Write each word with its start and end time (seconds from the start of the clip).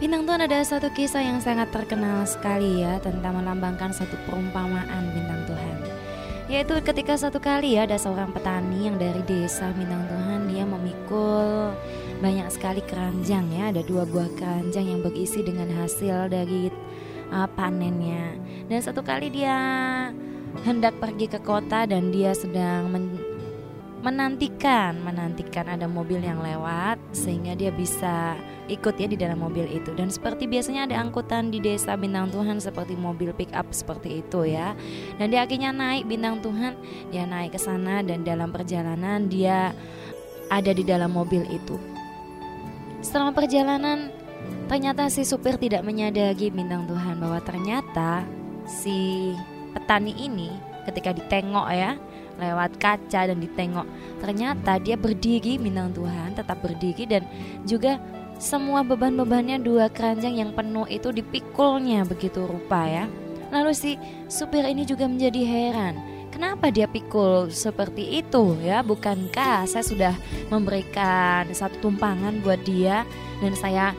Bintang 0.00 0.24
Tuhan 0.24 0.40
ada 0.40 0.64
satu 0.64 0.88
kisah 0.96 1.20
yang 1.20 1.44
sangat 1.44 1.68
terkenal 1.76 2.24
sekali 2.24 2.80
ya 2.80 2.96
tentang 3.04 3.36
melambangkan 3.36 3.92
satu 3.92 4.16
perumpamaan 4.24 5.12
bintang 5.12 5.44
Tuhan. 5.44 5.76
Yaitu 6.48 6.80
ketika 6.80 7.20
satu 7.20 7.36
kali 7.36 7.76
ya 7.76 7.84
ada 7.84 8.00
seorang 8.00 8.32
petani 8.32 8.88
yang 8.88 8.96
dari 8.96 9.20
desa 9.28 9.68
bintang 9.76 10.08
Tuhan 10.08 10.48
dia 10.48 10.64
memikul 10.64 11.76
banyak 12.24 12.48
sekali 12.48 12.80
keranjang 12.80 13.44
ya 13.52 13.76
ada 13.76 13.84
dua 13.84 14.08
buah 14.08 14.32
keranjang 14.40 14.88
yang 14.88 15.00
berisi 15.04 15.44
dengan 15.44 15.68
hasil 15.68 16.32
dari 16.32 16.72
uh, 17.28 17.44
panennya 17.52 18.40
dan 18.72 18.80
satu 18.80 19.04
kali 19.04 19.28
dia 19.28 19.52
hendak 20.64 20.96
pergi 20.96 21.28
ke 21.28 21.44
kota 21.44 21.84
dan 21.84 22.08
dia 22.08 22.32
sedang 22.32 22.88
men 22.88 23.09
menantikan 24.00 24.96
menantikan 25.04 25.68
ada 25.68 25.84
mobil 25.84 26.24
yang 26.24 26.40
lewat 26.40 26.96
sehingga 27.12 27.52
dia 27.52 27.68
bisa 27.68 28.32
ikut 28.72 28.96
ya 28.96 29.04
di 29.04 29.18
dalam 29.20 29.44
mobil 29.44 29.68
itu. 29.68 29.92
Dan 29.92 30.08
seperti 30.08 30.48
biasanya 30.48 30.88
ada 30.88 30.96
angkutan 31.04 31.52
di 31.52 31.60
desa 31.60 32.00
bintang 32.00 32.32
Tuhan 32.32 32.64
seperti 32.64 32.96
mobil 32.96 33.36
pick 33.36 33.52
up 33.52 33.68
seperti 33.76 34.24
itu 34.24 34.48
ya. 34.48 34.72
Dan 35.20 35.34
dia 35.34 35.44
akhirnya 35.44 35.76
naik 35.76 36.08
bintang 36.08 36.40
Tuhan 36.40 36.80
dia 37.12 37.28
naik 37.28 37.52
ke 37.52 37.60
sana 37.60 38.00
dan 38.00 38.24
dalam 38.24 38.48
perjalanan 38.48 39.28
dia 39.28 39.76
ada 40.48 40.72
di 40.72 40.82
dalam 40.82 41.12
mobil 41.12 41.44
itu. 41.52 41.76
Setelah 43.04 43.36
perjalanan 43.36 44.08
ternyata 44.64 45.12
si 45.12 45.28
supir 45.28 45.60
tidak 45.60 45.84
menyadari 45.84 46.48
bintang 46.48 46.88
Tuhan 46.88 47.20
bahwa 47.20 47.36
ternyata 47.44 48.24
si 48.64 49.30
petani 49.76 50.16
ini 50.16 50.48
ketika 50.88 51.12
ditengok 51.12 51.68
ya 51.68 52.00
lewat 52.40 52.80
kaca 52.80 53.28
dan 53.28 53.38
ditengok 53.38 53.86
ternyata 54.24 54.80
dia 54.80 54.96
berdiri 54.96 55.60
bintang 55.60 55.92
Tuhan 55.92 56.32
tetap 56.32 56.64
berdiri 56.64 57.04
dan 57.04 57.22
juga 57.68 58.00
semua 58.40 58.80
beban-bebannya 58.80 59.60
dua 59.60 59.92
keranjang 59.92 60.40
yang 60.40 60.50
penuh 60.56 60.88
itu 60.88 61.12
dipikulnya 61.12 62.08
begitu 62.08 62.48
rupa 62.48 62.88
ya 62.88 63.04
lalu 63.52 63.76
si 63.76 64.00
supir 64.32 64.64
ini 64.64 64.88
juga 64.88 65.04
menjadi 65.04 65.44
heran 65.44 66.10
Kenapa 66.30 66.70
dia 66.70 66.86
pikul 66.86 67.50
seperti 67.50 68.22
itu 68.22 68.54
ya? 68.62 68.86
Bukankah 68.86 69.66
saya 69.66 69.82
sudah 69.82 70.14
memberikan 70.46 71.50
satu 71.50 71.90
tumpangan 71.90 72.38
buat 72.40 72.62
dia 72.62 73.02
dan 73.42 73.52
saya 73.58 73.92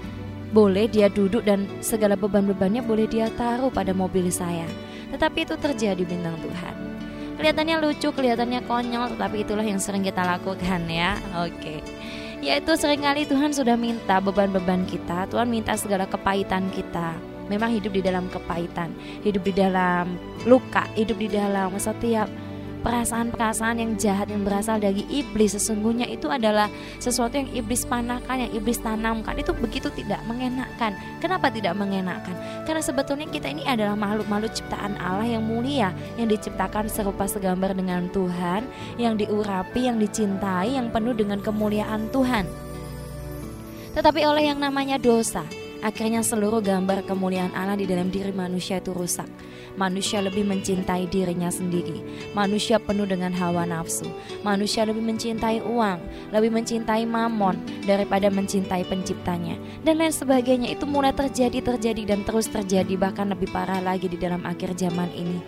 boleh 0.56 0.88
dia 0.88 1.12
duduk 1.12 1.44
dan 1.44 1.67
segala 1.84 2.16
beban-bebannya 2.16 2.84
boleh 2.84 3.08
dia 3.08 3.28
taruh 3.36 3.72
pada 3.72 3.92
mobil 3.92 4.31
saya. 4.31 4.67
Tetapi 5.12 5.44
itu 5.44 5.56
terjadi 5.59 6.03
bintang 6.08 6.39
Tuhan. 6.39 6.91
Kelihatannya 7.42 7.81
lucu, 7.81 8.14
kelihatannya 8.14 8.61
konyol, 8.70 9.17
tetapi 9.17 9.42
itulah 9.42 9.66
yang 9.66 9.81
sering 9.81 10.06
kita 10.06 10.22
lakukan 10.22 10.86
ya. 10.86 11.17
Oke. 11.42 11.81
Yaitu 12.38 12.70
sering 12.78 13.02
kali 13.02 13.25
Tuhan 13.25 13.50
sudah 13.50 13.73
minta 13.73 14.22
beban-beban 14.22 14.86
kita, 14.86 15.25
Tuhan 15.25 15.50
minta 15.50 15.73
segala 15.73 16.06
kepahitan 16.06 16.69
kita. 16.69 17.17
Memang 17.50 17.73
hidup 17.73 17.97
di 17.97 18.06
dalam 18.06 18.30
kepahitan, 18.30 18.94
hidup 19.25 19.42
di 19.42 19.58
dalam 19.58 20.22
luka, 20.45 20.86
hidup 20.94 21.17
di 21.17 21.34
dalam 21.34 21.73
setiap 21.81 22.30
perasaan-perasaan 22.81 23.77
yang 23.77 23.91
jahat 23.97 24.27
yang 24.29 24.41
berasal 24.41 24.81
dari 24.81 25.05
iblis 25.07 25.53
sesungguhnya 25.55 26.09
itu 26.09 26.27
adalah 26.27 26.67
sesuatu 26.97 27.38
yang 27.38 27.49
iblis 27.53 27.85
panahkan 27.85 28.49
yang 28.49 28.51
iblis 28.51 28.81
tanamkan. 28.81 29.38
Itu 29.38 29.53
begitu 29.53 29.93
tidak 29.93 30.21
mengenakkan. 30.25 30.97
Kenapa 31.21 31.53
tidak 31.53 31.77
mengenakkan? 31.77 32.33
Karena 32.65 32.81
sebetulnya 32.81 33.29
kita 33.29 33.47
ini 33.49 33.63
adalah 33.63 33.93
makhluk-makhluk 33.93 34.53
ciptaan 34.57 34.97
Allah 34.97 35.29
yang 35.29 35.45
mulia 35.45 35.93
yang 36.17 36.27
diciptakan 36.27 36.89
serupa 36.89 37.29
segambar 37.29 37.77
dengan 37.77 38.09
Tuhan 38.09 38.65
yang 38.97 39.16
diurapi 39.16 39.88
yang 39.88 40.01
dicintai 40.01 40.75
yang 40.75 40.89
penuh 40.89 41.13
dengan 41.13 41.39
kemuliaan 41.39 42.09
Tuhan. 42.09 42.50
Tetapi 43.91 44.23
oleh 44.23 44.51
yang 44.51 44.59
namanya 44.59 44.95
dosa 44.95 45.44
akhirnya 45.81 46.22
seluruh 46.22 46.62
gambar 46.62 47.03
kemuliaan 47.06 47.53
Allah 47.53 47.78
di 47.78 47.86
dalam 47.86 48.09
diri 48.09 48.31
manusia 48.31 48.80
itu 48.80 48.94
rusak 48.96 49.28
Manusia 49.80 50.19
lebih 50.19 50.44
mencintai 50.44 51.08
dirinya 51.08 51.47
sendiri. 51.47 52.03
Manusia 52.36 52.75
penuh 52.75 53.08
dengan 53.08 53.31
hawa 53.31 53.64
nafsu. 53.64 54.08
Manusia 54.44 54.84
lebih 54.84 55.00
mencintai 55.00 55.64
uang, 55.64 56.00
lebih 56.36 56.52
mencintai 56.52 57.08
mamon 57.08 57.56
daripada 57.88 58.28
mencintai 58.28 58.84
penciptanya. 58.84 59.56
Dan 59.88 60.03
lain 60.03 60.12
sebagainya 60.12 60.75
itu 60.75 60.84
mulai 60.84 61.16
terjadi, 61.16 61.64
terjadi 61.64 62.03
dan 62.03 62.28
terus 62.28 62.52
terjadi 62.52 63.00
bahkan 63.00 63.31
lebih 63.31 63.48
parah 63.56 63.80
lagi 63.80 64.12
di 64.12 64.19
dalam 64.19 64.44
akhir 64.44 64.75
zaman 64.75 65.08
ini. 65.16 65.40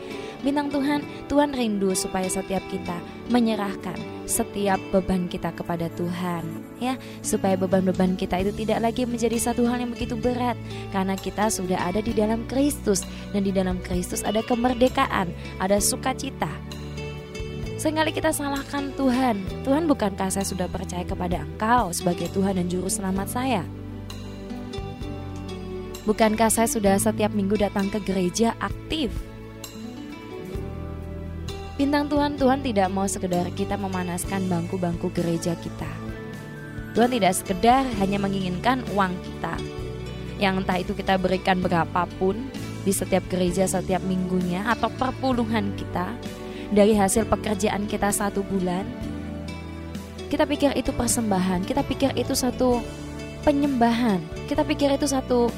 Bintang 0.44 0.68
Tuhan, 0.68 1.00
Tuhan 1.32 1.56
rindu 1.56 1.96
supaya 1.96 2.28
setiap 2.28 2.60
kita 2.68 3.00
menyerahkan 3.32 3.96
setiap 4.28 4.80
beban 4.92 5.28
kita 5.28 5.52
kepada 5.52 5.92
Tuhan, 5.96 6.44
ya, 6.80 6.96
supaya 7.20 7.60
beban-beban 7.60 8.16
kita 8.16 8.40
itu 8.40 8.52
tidak 8.56 8.80
lagi 8.84 9.04
menjadi 9.04 9.36
satu 9.40 9.68
hal 9.68 9.84
yang 9.84 9.92
begitu 9.92 10.16
berat 10.16 10.56
karena 10.92 11.16
kita 11.16 11.52
sudah 11.52 11.80
ada 11.80 12.00
di 12.00 12.16
dalam 12.16 12.44
Kristus 12.48 13.04
dan 13.32 13.44
di 13.44 13.52
dalam 13.52 13.80
Kristus 13.84 14.24
ada 14.24 14.40
kemerdekaan, 14.44 15.32
ada 15.60 15.80
sukacita. 15.80 16.52
Seringkali 17.80 18.16
kita 18.16 18.32
salahkan 18.32 18.96
Tuhan. 18.96 19.44
Tuhan 19.68 19.92
bukankah 19.92 20.32
saya 20.32 20.48
sudah 20.48 20.72
percaya 20.72 21.04
kepada 21.04 21.44
Engkau 21.44 21.92
sebagai 21.92 22.32
Tuhan 22.32 22.56
dan 22.56 22.72
Juru 22.72 22.88
Selamat 22.88 23.28
saya? 23.28 23.68
Bukankah 26.08 26.48
saya 26.48 26.68
sudah 26.68 26.96
setiap 26.96 27.36
minggu 27.36 27.60
datang 27.60 27.92
ke 27.92 28.00
gereja 28.04 28.56
aktif? 28.64 29.12
Bintang 31.74 32.06
Tuhan, 32.06 32.38
Tuhan 32.38 32.62
tidak 32.62 32.86
mau 32.94 33.10
sekedar 33.10 33.50
kita 33.58 33.82
memanaskan 33.82 34.46
bangku-bangku 34.46 35.10
gereja 35.10 35.58
kita. 35.58 35.90
Tuhan 36.94 37.10
tidak 37.10 37.34
sekedar 37.34 37.82
hanya 37.98 38.22
menginginkan 38.22 38.86
uang 38.94 39.10
kita. 39.26 39.58
Yang 40.38 40.54
entah 40.62 40.78
itu 40.78 40.94
kita 40.94 41.18
berikan 41.18 41.66
berapapun 41.66 42.46
di 42.86 42.94
setiap 42.94 43.26
gereja 43.26 43.66
setiap 43.66 44.06
minggunya 44.06 44.62
atau 44.70 44.86
perpuluhan 44.86 45.74
kita 45.74 46.14
dari 46.70 46.94
hasil 46.94 47.26
pekerjaan 47.26 47.90
kita 47.90 48.14
satu 48.14 48.46
bulan. 48.46 48.86
Kita 50.30 50.46
pikir 50.46 50.78
itu 50.78 50.94
persembahan, 50.94 51.66
kita 51.66 51.82
pikir 51.90 52.14
itu 52.14 52.38
satu 52.38 52.86
penyembahan, 53.42 54.22
kita 54.46 54.62
pikir 54.62 54.94
itu 54.94 55.10
satu 55.10 55.50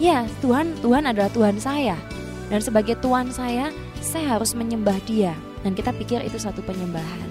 ya 0.00 0.24
Tuhan, 0.40 0.72
Tuhan 0.80 1.04
adalah 1.04 1.28
Tuhan 1.28 1.60
saya. 1.60 2.00
Dan 2.48 2.64
sebagai 2.64 2.96
Tuhan 3.04 3.28
saya, 3.28 3.68
saya 4.00 4.40
harus 4.40 4.56
menyembah 4.56 4.96
dia 5.04 5.36
dan 5.64 5.72
kita 5.76 5.92
pikir 5.92 6.24
itu 6.24 6.36
satu 6.40 6.64
penyembahan. 6.64 7.28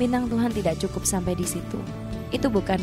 Bintang 0.00 0.26
Tuhan 0.26 0.50
tidak 0.50 0.80
cukup 0.80 1.04
sampai 1.04 1.36
di 1.36 1.44
situ. 1.44 1.78
Itu 2.32 2.48
bukan 2.48 2.80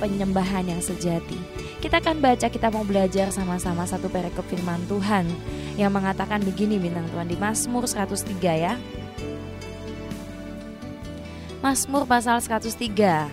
penyembahan 0.00 0.68
yang 0.68 0.80
sejati. 0.80 1.36
Kita 1.80 2.00
akan 2.00 2.20
baca, 2.20 2.48
kita 2.52 2.68
mau 2.68 2.84
belajar 2.84 3.32
sama-sama 3.32 3.88
satu 3.88 4.12
perikop 4.12 4.44
firman 4.48 4.80
Tuhan 4.84 5.24
yang 5.80 5.92
mengatakan 5.92 6.44
begini 6.44 6.76
bintang 6.76 7.08
Tuhan 7.08 7.28
di 7.28 7.36
Mazmur 7.40 7.88
103 7.88 8.36
ya. 8.56 8.76
Mazmur 11.60 12.08
pasal 12.08 12.40
103. 12.40 13.28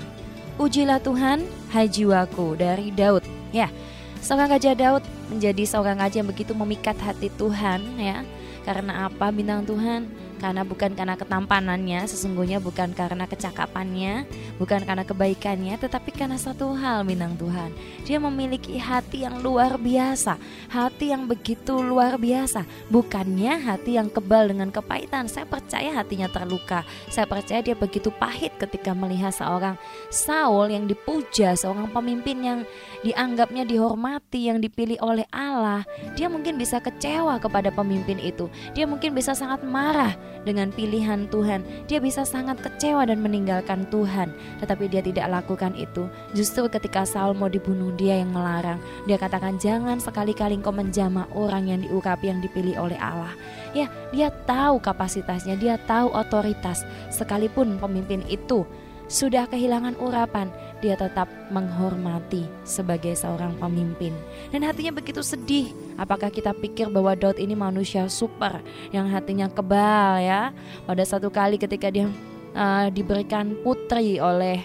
Ujilah 0.60 1.00
Tuhan, 1.00 1.44
hai 1.72 1.88
jiwaku 1.88 2.60
dari 2.60 2.92
Daud. 2.92 3.24
Ya, 3.56 3.72
seorang 4.20 4.52
raja 4.52 4.76
Daud 4.76 5.04
menjadi 5.32 5.64
seorang 5.64 6.00
raja 6.00 6.20
yang 6.20 6.28
begitu 6.28 6.52
memikat 6.52 7.00
hati 7.00 7.32
Tuhan 7.36 7.84
ya. 8.00 8.24
Karena 8.68 9.08
apa 9.08 9.32
bintang 9.32 9.64
Tuhan? 9.64 10.12
Karena 10.38 10.62
bukan 10.62 10.94
karena 10.94 11.18
ketampanannya, 11.18 12.06
sesungguhnya 12.06 12.62
bukan 12.62 12.94
karena 12.94 13.26
kecakapannya, 13.26 14.30
bukan 14.62 14.86
karena 14.86 15.04
kebaikannya, 15.04 15.76
tetapi 15.82 16.14
karena 16.14 16.38
satu 16.38 16.78
hal 16.78 17.02
minang 17.04 17.34
Tuhan. 17.36 17.74
Dia 18.06 18.22
memiliki 18.22 18.78
hati 18.78 19.26
yang 19.26 19.42
luar 19.42 19.82
biasa, 19.82 20.38
hati 20.70 21.12
yang 21.12 21.26
begitu 21.26 21.82
luar 21.82 22.22
biasa, 22.22 22.64
bukannya 22.94 23.58
hati 23.66 23.98
yang 23.98 24.08
kebal 24.08 24.48
dengan 24.48 24.70
kepahitan. 24.70 25.26
Saya 25.26 25.50
percaya 25.50 25.92
hatinya 25.98 26.30
terluka. 26.30 26.86
Saya 27.10 27.26
percaya 27.26 27.66
dia 27.66 27.74
begitu 27.74 28.14
pahit 28.14 28.54
ketika 28.62 28.94
melihat 28.94 29.34
seorang 29.34 29.76
Saul 30.14 30.70
yang 30.70 30.86
dipuja, 30.86 31.58
seorang 31.58 31.90
pemimpin 31.90 32.38
yang 32.46 32.60
dianggapnya 33.02 33.66
dihormati, 33.66 34.54
yang 34.54 34.62
dipilih 34.62 35.02
oleh 35.02 35.26
Allah. 35.34 35.84
Dia 36.14 36.30
mungkin 36.30 36.62
bisa 36.62 36.78
kecewa 36.78 37.42
kepada 37.42 37.74
pemimpin 37.74 38.22
itu. 38.22 38.48
Dia 38.78 38.86
mungkin 38.86 39.18
bisa 39.18 39.34
sangat 39.34 39.66
marah 39.66 40.14
dengan 40.48 40.72
pilihan 40.72 41.28
Tuhan. 41.28 41.62
Dia 41.92 42.00
bisa 42.00 42.24
sangat 42.24 42.64
kecewa 42.64 43.04
dan 43.04 43.20
meninggalkan 43.20 43.84
Tuhan, 43.92 44.32
tetapi 44.64 44.88
dia 44.88 45.04
tidak 45.04 45.28
lakukan 45.28 45.76
itu. 45.76 46.08
Justru 46.32 46.72
ketika 46.72 47.04
Saul 47.04 47.36
mau 47.36 47.52
dibunuh, 47.52 47.92
dia 48.00 48.20
yang 48.20 48.32
melarang. 48.32 48.80
Dia 49.06 49.20
katakan, 49.20 49.60
"Jangan 49.60 50.00
sekali-kali 50.00 50.60
engkau 50.60 50.72
menjamah 50.72 51.28
orang 51.36 51.68
yang 51.68 51.80
diurapi 51.84 52.32
yang 52.32 52.40
dipilih 52.40 52.80
oleh 52.80 53.00
Allah." 53.00 53.36
Ya, 53.76 53.92
dia 54.16 54.32
tahu 54.48 54.80
kapasitasnya, 54.80 55.60
dia 55.60 55.76
tahu 55.84 56.10
otoritas, 56.16 56.88
sekalipun 57.12 57.76
pemimpin 57.78 58.24
itu 58.32 58.64
sudah 59.08 59.48
kehilangan 59.48 59.96
urapan, 60.04 60.52
dia 60.80 60.94
tetap 60.94 61.26
menghormati 61.50 62.46
sebagai 62.62 63.18
seorang 63.18 63.58
pemimpin. 63.58 64.14
Dan 64.54 64.62
hatinya 64.64 64.98
begitu 64.98 65.26
sedih. 65.26 65.74
Apakah 65.98 66.30
kita 66.30 66.54
pikir 66.54 66.94
bahwa 66.94 67.18
Daud 67.18 67.42
ini 67.42 67.58
manusia 67.58 68.06
super 68.08 68.62
yang 68.94 69.10
hatinya 69.10 69.50
kebal 69.50 70.22
ya? 70.22 70.54
Pada 70.86 71.04
satu 71.04 71.34
kali 71.34 71.58
ketika 71.58 71.90
dia 71.90 72.06
uh, 72.54 72.88
diberikan 72.94 73.58
putri 73.66 74.22
oleh 74.22 74.62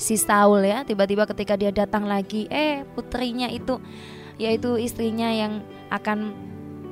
si 0.00 0.16
Saul 0.16 0.64
ya 0.64 0.80
tiba-tiba 0.80 1.28
ketika 1.28 1.60
dia 1.60 1.68
datang 1.68 2.08
lagi 2.08 2.48
eh 2.48 2.88
putrinya 2.96 3.52
itu 3.52 3.76
yaitu 4.40 4.80
istrinya 4.80 5.28
yang 5.28 5.60
akan 5.92 6.32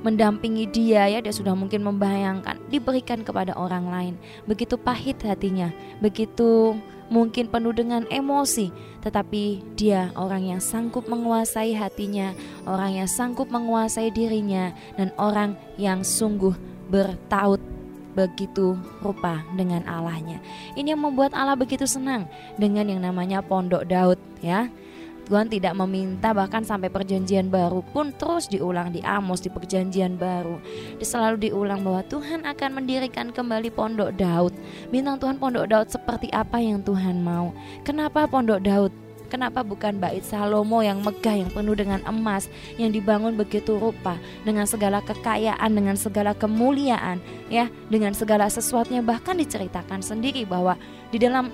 mendampingi 0.02 0.70
dia 0.70 1.10
ya 1.10 1.18
dia 1.18 1.34
sudah 1.34 1.52
mungkin 1.58 1.82
membayangkan 1.82 2.58
diberikan 2.70 3.26
kepada 3.26 3.54
orang 3.58 3.90
lain 3.90 4.14
begitu 4.46 4.78
pahit 4.78 5.18
hatinya 5.26 5.74
begitu 5.98 6.78
mungkin 7.08 7.48
penuh 7.48 7.72
dengan 7.72 8.04
emosi 8.12 8.70
tetapi 9.00 9.64
dia 9.74 10.12
orang 10.14 10.54
yang 10.54 10.60
sanggup 10.60 11.08
menguasai 11.08 11.72
hatinya 11.72 12.36
orang 12.68 13.02
yang 13.02 13.08
sanggup 13.08 13.48
menguasai 13.48 14.12
dirinya 14.12 14.76
dan 14.94 15.10
orang 15.16 15.56
yang 15.80 16.04
sungguh 16.04 16.52
bertaut 16.88 17.60
begitu 18.18 18.74
rupa 18.98 19.46
dengan 19.54 19.86
Allahnya. 19.86 20.42
Ini 20.74 20.98
yang 20.98 21.06
membuat 21.06 21.30
Allah 21.38 21.54
begitu 21.54 21.86
senang 21.86 22.26
dengan 22.58 22.90
yang 22.90 22.98
namanya 22.98 23.38
pondok 23.38 23.86
Daud 23.86 24.18
ya. 24.42 24.66
Tuhan 25.28 25.52
tidak 25.52 25.76
meminta 25.76 26.32
bahkan 26.32 26.64
sampai 26.64 26.88
perjanjian 26.88 27.52
baru 27.52 27.84
pun 27.92 28.16
terus 28.16 28.48
diulang 28.48 28.96
di 28.96 29.04
Amos 29.04 29.44
di 29.44 29.52
perjanjian 29.52 30.16
baru. 30.16 30.56
Selalu 31.04 31.52
diulang 31.52 31.84
bahwa 31.84 32.00
Tuhan 32.08 32.48
akan 32.48 32.70
mendirikan 32.80 33.28
kembali 33.28 33.68
pondok 33.68 34.16
Daud. 34.16 34.56
Bintang 34.88 35.20
Tuhan 35.20 35.36
pondok 35.36 35.68
Daud 35.68 35.88
seperti 35.92 36.32
apa 36.32 36.56
yang 36.58 36.80
Tuhan 36.80 37.20
mau. 37.20 37.52
Kenapa 37.84 38.24
pondok 38.24 38.64
Daud? 38.64 38.92
Kenapa 39.28 39.60
bukan 39.60 40.00
bait 40.00 40.24
Salomo 40.24 40.80
yang 40.80 41.04
megah 41.04 41.36
yang 41.36 41.52
penuh 41.52 41.76
dengan 41.76 42.00
emas 42.08 42.48
yang 42.80 42.88
dibangun 42.88 43.36
begitu 43.36 43.76
rupa 43.76 44.16
dengan 44.40 44.64
segala 44.64 45.04
kekayaan 45.04 45.68
dengan 45.68 46.00
segala 46.00 46.32
kemuliaan 46.32 47.20
ya 47.52 47.68
dengan 47.92 48.16
segala 48.16 48.48
sesuatunya 48.48 49.04
bahkan 49.04 49.36
diceritakan 49.36 50.00
sendiri 50.00 50.48
bahwa 50.48 50.80
di 51.12 51.20
dalam 51.20 51.52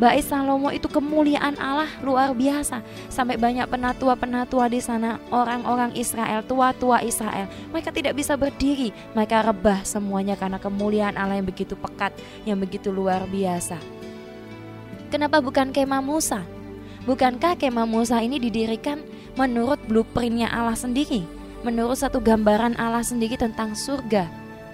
Bait 0.00 0.24
Salomo 0.24 0.72
itu 0.72 0.88
kemuliaan 0.88 1.54
Allah 1.60 1.88
luar 2.00 2.32
biasa 2.32 2.80
sampai 3.12 3.36
banyak 3.36 3.68
penatua-penatua 3.68 4.72
di 4.72 4.80
sana 4.80 5.20
orang-orang 5.28 5.92
Israel 5.94 6.40
tua-tua 6.42 7.04
Israel 7.04 7.46
mereka 7.70 7.92
tidak 7.92 8.16
bisa 8.16 8.34
berdiri 8.34 8.90
mereka 9.12 9.44
rebah 9.44 9.84
semuanya 9.84 10.34
karena 10.34 10.56
kemuliaan 10.56 11.14
Allah 11.14 11.38
yang 11.38 11.46
begitu 11.46 11.76
pekat 11.76 12.16
yang 12.48 12.56
begitu 12.56 12.88
luar 12.88 13.28
biasa 13.28 14.02
Kenapa 15.12 15.44
bukan 15.44 15.76
kemah 15.76 16.00
Musa? 16.00 16.40
Bukankah 17.04 17.60
kemah 17.60 17.84
Musa 17.84 18.24
ini 18.24 18.40
didirikan 18.40 19.04
menurut 19.36 19.76
blueprintnya 19.84 20.48
Allah 20.48 20.72
sendiri? 20.72 21.28
Menurut 21.60 22.00
satu 22.00 22.16
gambaran 22.16 22.80
Allah 22.80 23.04
sendiri 23.04 23.36
tentang 23.36 23.76
surga. 23.76 24.24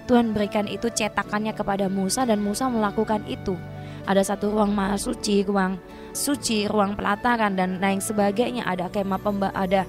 Tuhan 0.07 0.31
berikan 0.31 0.63
itu 0.71 0.87
cetakannya 0.87 1.51
kepada 1.51 1.91
Musa 1.91 2.23
dan 2.23 2.39
Musa 2.39 2.71
melakukan 2.71 3.27
itu. 3.27 3.59
Ada 4.07 4.35
satu 4.35 4.51
ruang 4.53 4.71
maha 4.71 4.95
suci, 4.95 5.43
ruang 5.43 5.79
suci, 6.11 6.67
ruang 6.69 6.95
pelataran 6.95 7.55
dan 7.55 7.81
lain 7.81 7.99
sebagainya. 7.99 8.67
Ada 8.67 8.91
kemah 8.91 9.19
pemba 9.19 9.49
ada 9.55 9.87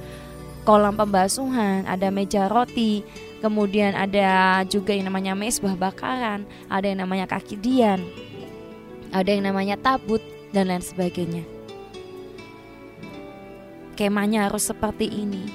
kolam 0.65 0.95
pembasuhan, 0.95 1.89
ada 1.89 2.13
meja 2.13 2.47
roti, 2.47 3.03
kemudian 3.41 3.97
ada 3.97 4.61
juga 4.69 4.93
yang 4.93 5.09
namanya 5.09 5.33
mesbah 5.33 5.75
bakaran, 5.75 6.45
ada 6.69 6.87
yang 6.87 7.01
namanya 7.03 7.25
kaki 7.25 7.57
dian, 7.57 8.05
ada 9.11 9.29
yang 9.33 9.49
namanya 9.49 9.81
tabut, 9.81 10.21
dan 10.53 10.69
lain 10.69 10.85
sebagainya. 10.85 11.47
Kemahnya 13.97 14.49
harus 14.49 14.69
seperti 14.69 15.07
ini, 15.09 15.49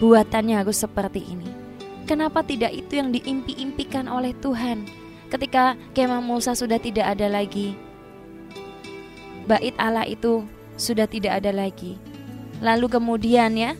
buatannya 0.00 0.56
harus 0.60 0.84
seperti 0.84 1.24
ini. 1.24 1.50
Kenapa 2.08 2.40
tidak 2.40 2.72
itu 2.72 2.96
yang 2.96 3.12
diimpi-impikan 3.12 4.08
oleh 4.08 4.32
Tuhan 4.40 4.88
ketika 5.28 5.76
kemah 5.92 6.24
Musa 6.24 6.56
sudah 6.56 6.80
tidak 6.80 7.16
ada 7.16 7.28
lagi? 7.28 7.76
Bait 9.48 9.72
Allah 9.80 10.04
itu 10.04 10.44
sudah 10.76 11.08
tidak 11.08 11.40
ada 11.40 11.52
lagi. 11.52 11.96
Lalu 12.60 12.86
kemudian 12.90 13.54
ya, 13.56 13.72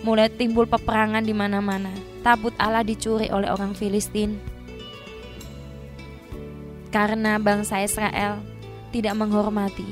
mulai 0.00 0.32
timbul 0.32 0.64
peperangan 0.64 1.20
di 1.24 1.34
mana-mana. 1.36 1.92
Tabut 2.24 2.52
Allah 2.60 2.84
dicuri 2.84 3.28
oleh 3.28 3.48
orang 3.48 3.72
Filistin. 3.76 4.40
Karena 6.90 7.38
bangsa 7.38 7.80
Israel 7.84 8.42
tidak 8.90 9.14
menghormati. 9.14 9.86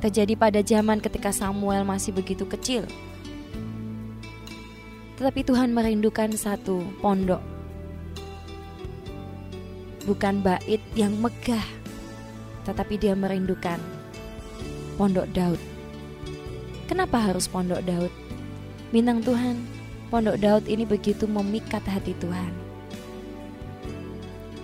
Terjadi 0.00 0.34
pada 0.36 0.60
zaman 0.60 1.00
ketika 1.00 1.32
Samuel 1.32 1.84
masih 1.84 2.12
begitu 2.12 2.44
kecil. 2.44 2.84
Tetapi 5.24 5.40
Tuhan 5.40 5.72
merindukan 5.72 6.36
satu 6.36 6.84
pondok. 7.00 7.40
Bukan 10.04 10.44
bait 10.44 10.84
yang 10.92 11.16
megah, 11.16 11.64
tetapi 12.68 13.00
dia 13.00 13.16
merindukan 13.16 13.80
pondok 15.00 15.24
Daud. 15.32 15.56
Kenapa 16.92 17.16
harus 17.24 17.48
pondok 17.48 17.80
Daud? 17.88 18.12
Bintang 18.92 19.24
Tuhan, 19.24 19.64
pondok 20.12 20.36
Daud 20.44 20.68
ini 20.68 20.84
begitu 20.84 21.24
memikat 21.24 21.80
hati 21.88 22.12
Tuhan. 22.20 22.52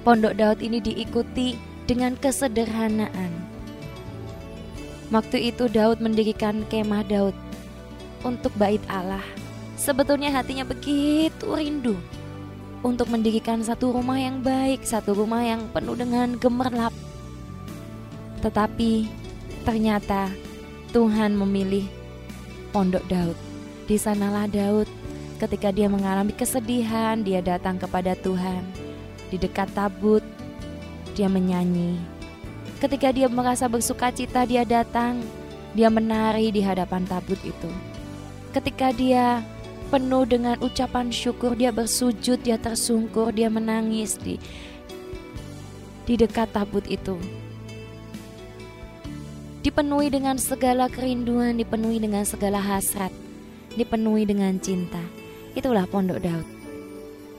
Pondok 0.04 0.36
Daud 0.36 0.60
ini 0.60 0.76
diikuti 0.84 1.56
dengan 1.88 2.20
kesederhanaan. 2.20 3.32
Waktu 5.08 5.56
itu 5.56 5.72
Daud 5.72 6.04
mendirikan 6.04 6.68
kemah 6.68 7.08
Daud 7.08 7.36
untuk 8.28 8.52
bait 8.60 8.84
Allah. 8.92 9.24
Sebetulnya 9.80 10.28
hatinya 10.28 10.68
begitu 10.68 11.56
rindu 11.56 11.96
untuk 12.84 13.08
mendirikan 13.08 13.64
satu 13.64 13.96
rumah 13.96 14.20
yang 14.20 14.44
baik, 14.44 14.84
satu 14.84 15.16
rumah 15.16 15.40
yang 15.40 15.72
penuh 15.72 15.96
dengan 15.96 16.36
gemerlap. 16.36 16.92
Tetapi 18.44 19.08
ternyata 19.64 20.28
Tuhan 20.92 21.32
memilih 21.32 21.88
Pondok 22.76 23.08
Daud. 23.08 23.36
Di 23.88 23.96
sanalah 23.96 24.44
Daud 24.44 24.84
ketika 25.40 25.72
dia 25.72 25.88
mengalami 25.88 26.36
kesedihan, 26.36 27.16
dia 27.24 27.40
datang 27.40 27.80
kepada 27.80 28.12
Tuhan 28.20 28.60
di 29.32 29.40
dekat 29.40 29.72
tabut, 29.72 30.20
dia 31.16 31.32
menyanyi. 31.32 31.96
Ketika 32.84 33.16
dia 33.16 33.32
merasa 33.32 33.64
bersuka 33.64 34.12
cita, 34.12 34.44
dia 34.44 34.60
datang, 34.68 35.24
dia 35.72 35.88
menari 35.88 36.52
di 36.52 36.60
hadapan 36.60 37.08
tabut 37.08 37.40
itu. 37.40 37.70
Ketika 38.52 38.92
dia 38.92 39.40
penuh 39.90 40.22
dengan 40.22 40.54
ucapan 40.62 41.10
syukur, 41.10 41.58
dia 41.58 41.74
bersujud, 41.74 42.38
dia 42.46 42.56
tersungkur, 42.56 43.34
dia 43.34 43.50
menangis 43.50 44.14
di 44.14 44.38
di 46.06 46.14
dekat 46.14 46.54
tabut 46.54 46.86
itu. 46.86 47.18
Dipenuhi 49.60 50.08
dengan 50.08 50.40
segala 50.40 50.88
kerinduan, 50.88 51.60
dipenuhi 51.60 52.00
dengan 52.00 52.24
segala 52.24 52.62
hasrat, 52.62 53.12
dipenuhi 53.76 54.24
dengan 54.24 54.56
cinta. 54.56 55.02
Itulah 55.52 55.84
pondok 55.84 56.22
Daud. 56.24 56.46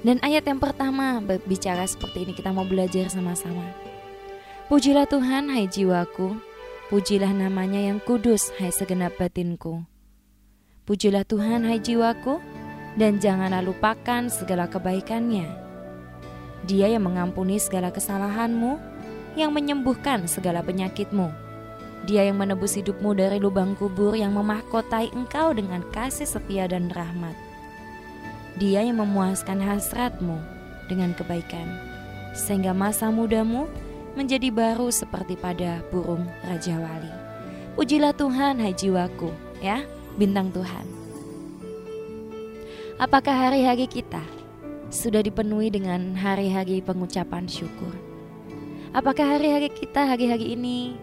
Dan 0.06 0.22
ayat 0.22 0.46
yang 0.46 0.62
pertama 0.62 1.18
berbicara 1.22 1.86
seperti 1.86 2.26
ini 2.26 2.34
kita 2.38 2.54
mau 2.54 2.68
belajar 2.68 3.10
sama-sama. 3.10 3.66
Pujilah 4.70 5.06
Tuhan 5.10 5.50
hai 5.52 5.66
jiwaku, 5.66 6.38
pujilah 6.94 7.34
namanya 7.34 7.82
yang 7.82 8.00
kudus 8.02 8.54
hai 8.58 8.70
segenap 8.74 9.18
batinku. 9.18 9.91
Pujilah 10.86 11.24
Tuhan 11.24 11.64
hai 11.68 11.78
jiwaku, 11.78 12.42
dan 12.98 13.22
janganlah 13.22 13.64
lupakan 13.64 14.28
segala 14.28 14.68
kebaikannya. 14.68 15.48
Dia 16.68 16.92
yang 16.92 17.08
mengampuni 17.08 17.58
segala 17.58 17.90
kesalahanmu, 17.94 18.78
yang 19.40 19.56
menyembuhkan 19.56 20.28
segala 20.28 20.60
penyakitmu. 20.62 21.32
Dia 22.10 22.28
yang 22.28 22.42
menebus 22.42 22.76
hidupmu 22.76 23.14
dari 23.14 23.38
lubang 23.38 23.78
kubur 23.78 24.18
yang 24.18 24.34
memahkotai 24.34 25.14
engkau 25.14 25.54
dengan 25.54 25.86
kasih 25.94 26.26
setia 26.26 26.66
dan 26.66 26.90
rahmat 26.92 27.52
dia 28.60 28.84
yang 28.84 29.00
memuaskan 29.00 29.64
hasratmu 29.64 30.36
dengan 30.92 31.16
kebaikan, 31.16 31.68
sehingga 32.36 32.76
masa 32.76 33.08
mudamu 33.08 33.68
menjadi 34.20 34.52
baru 34.52 34.92
seperti 34.92 35.40
pada 35.40 35.80
burung 35.88 36.28
Raja 36.44 36.76
Wali. 36.76 37.14
Pujilah 37.80 38.12
Tuhan, 38.12 38.60
hai 38.60 38.76
jiwaku, 38.76 39.32
ya, 39.64 39.88
bintang 40.22 40.54
Tuhan. 40.54 40.86
Apakah 43.02 43.50
hari-hari 43.50 43.90
kita 43.90 44.22
sudah 44.94 45.26
dipenuhi 45.26 45.74
dengan 45.74 46.14
hari-hari 46.14 46.78
pengucapan 46.86 47.50
syukur? 47.50 47.90
Apakah 48.94 49.34
hari-hari 49.34 49.74
kita 49.74 50.06
hari-hari 50.06 50.54
ini 50.54 50.94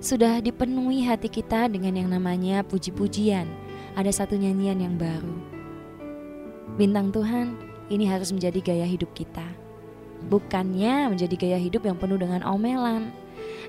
sudah 0.00 0.40
dipenuhi 0.40 1.04
hati 1.04 1.28
kita 1.28 1.68
dengan 1.68 2.00
yang 2.00 2.08
namanya 2.08 2.64
puji-pujian? 2.64 3.44
Ada 3.92 4.24
satu 4.24 4.40
nyanyian 4.40 4.80
yang 4.80 4.96
baru 4.96 5.36
Bintang 6.80 7.12
Tuhan, 7.12 7.52
ini 7.92 8.08
harus 8.08 8.32
menjadi 8.32 8.72
gaya 8.72 8.88
hidup 8.88 9.12
kita. 9.12 9.44
Bukannya 10.32 11.12
menjadi 11.12 11.36
gaya 11.36 11.58
hidup 11.60 11.84
yang 11.84 12.00
penuh 12.00 12.16
dengan 12.16 12.40
omelan, 12.48 13.12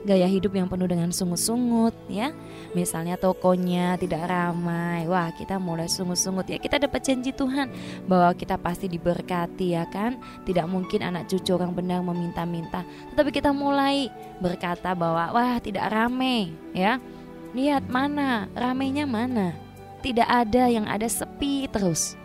gaya 0.03 0.27
hidup 0.27 0.51
yang 0.55 0.67
penuh 0.67 0.87
dengan 0.87 1.09
sungut-sungut 1.09 1.95
ya. 2.11 2.35
Misalnya 2.75 3.15
tokonya 3.15 3.95
tidak 3.95 4.27
ramai. 4.27 5.07
Wah, 5.07 5.31
kita 5.35 5.57
mulai 5.57 5.87
sungut-sungut 5.87 6.47
ya. 6.47 6.59
Kita 6.59 6.79
dapat 6.79 7.03
janji 7.03 7.31
Tuhan 7.31 7.71
bahwa 8.07 8.35
kita 8.35 8.59
pasti 8.59 8.91
diberkati 8.91 9.75
ya 9.75 9.87
kan. 9.87 10.19
Tidak 10.43 10.67
mungkin 10.67 11.03
anak 11.03 11.31
cucu 11.31 11.55
orang 11.55 11.71
benar 11.71 12.03
meminta-minta. 12.03 12.83
Tetapi 13.15 13.29
kita 13.31 13.55
mulai 13.55 14.11
berkata 14.43 14.91
bahwa 14.93 15.31
wah, 15.31 15.55
tidak 15.63 15.87
ramai 15.89 16.51
ya. 16.75 16.99
Lihat 17.53 17.87
mana, 17.87 18.49
ramainya 18.57 19.05
mana? 19.05 19.53
Tidak 20.03 20.25
ada 20.25 20.67
yang 20.67 20.83
ada 20.83 21.07
sepi 21.07 21.69
terus. 21.71 22.19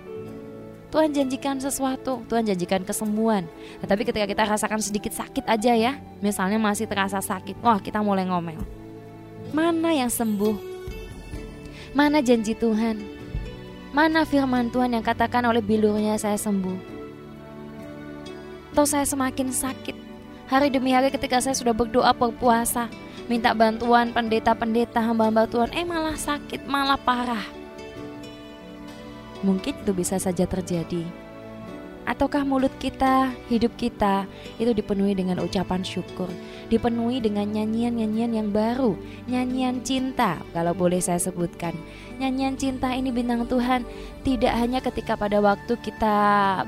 Tuhan 0.88 1.12
janjikan 1.12 1.60
sesuatu, 1.60 2.24
Tuhan 2.32 2.48
janjikan 2.48 2.80
kesembuhan. 2.80 3.44
Nah, 3.80 3.86
tapi 3.86 4.08
ketika 4.08 4.24
kita 4.24 4.48
rasakan 4.48 4.80
sedikit 4.80 5.12
sakit 5.12 5.44
aja 5.44 5.76
ya, 5.76 5.92
misalnya 6.24 6.56
masih 6.56 6.88
terasa 6.88 7.20
sakit, 7.20 7.60
wah 7.60 7.76
kita 7.76 8.00
mulai 8.00 8.24
ngomel. 8.24 8.56
Mana 9.52 9.92
yang 9.92 10.08
sembuh? 10.08 10.56
Mana 11.92 12.24
janji 12.24 12.56
Tuhan? 12.56 13.04
Mana 13.92 14.24
firman 14.24 14.72
Tuhan 14.72 14.96
yang 14.96 15.04
katakan 15.04 15.44
oleh 15.44 15.60
bilurnya 15.60 16.16
saya 16.16 16.40
sembuh? 16.40 16.96
Atau 18.72 18.84
saya 18.88 19.04
semakin 19.04 19.52
sakit? 19.52 19.96
Hari 20.48 20.72
demi 20.72 20.96
hari 20.96 21.12
ketika 21.12 21.44
saya 21.44 21.52
sudah 21.52 21.76
berdoa 21.76 22.16
berpuasa, 22.16 22.88
minta 23.28 23.52
bantuan 23.52 24.08
pendeta-pendeta 24.16 25.04
hamba-hamba 25.04 25.44
Tuhan, 25.44 25.68
eh 25.76 25.84
malah 25.84 26.16
sakit, 26.16 26.64
malah 26.64 26.96
parah. 26.96 27.44
Mungkin 29.46 29.74
itu 29.84 29.92
bisa 29.94 30.18
saja 30.18 30.44
terjadi. 30.44 31.28
Ataukah 32.08 32.40
mulut 32.40 32.72
kita, 32.80 33.36
hidup 33.52 33.76
kita 33.76 34.24
itu 34.56 34.72
dipenuhi 34.72 35.12
dengan 35.12 35.44
ucapan 35.44 35.84
syukur, 35.84 36.32
dipenuhi 36.72 37.20
dengan 37.20 37.44
nyanyian-nyanyian 37.44 38.32
yang 38.32 38.48
baru, 38.48 38.96
nyanyian 39.28 39.84
cinta 39.84 40.40
kalau 40.56 40.72
boleh 40.72 41.04
saya 41.04 41.20
sebutkan. 41.20 41.76
Nyanyian 42.16 42.56
cinta 42.56 42.96
ini 42.96 43.12
bintang 43.12 43.44
Tuhan 43.44 43.84
tidak 44.24 44.56
hanya 44.56 44.80
ketika 44.80 45.20
pada 45.20 45.36
waktu 45.44 45.76
kita 45.76 46.16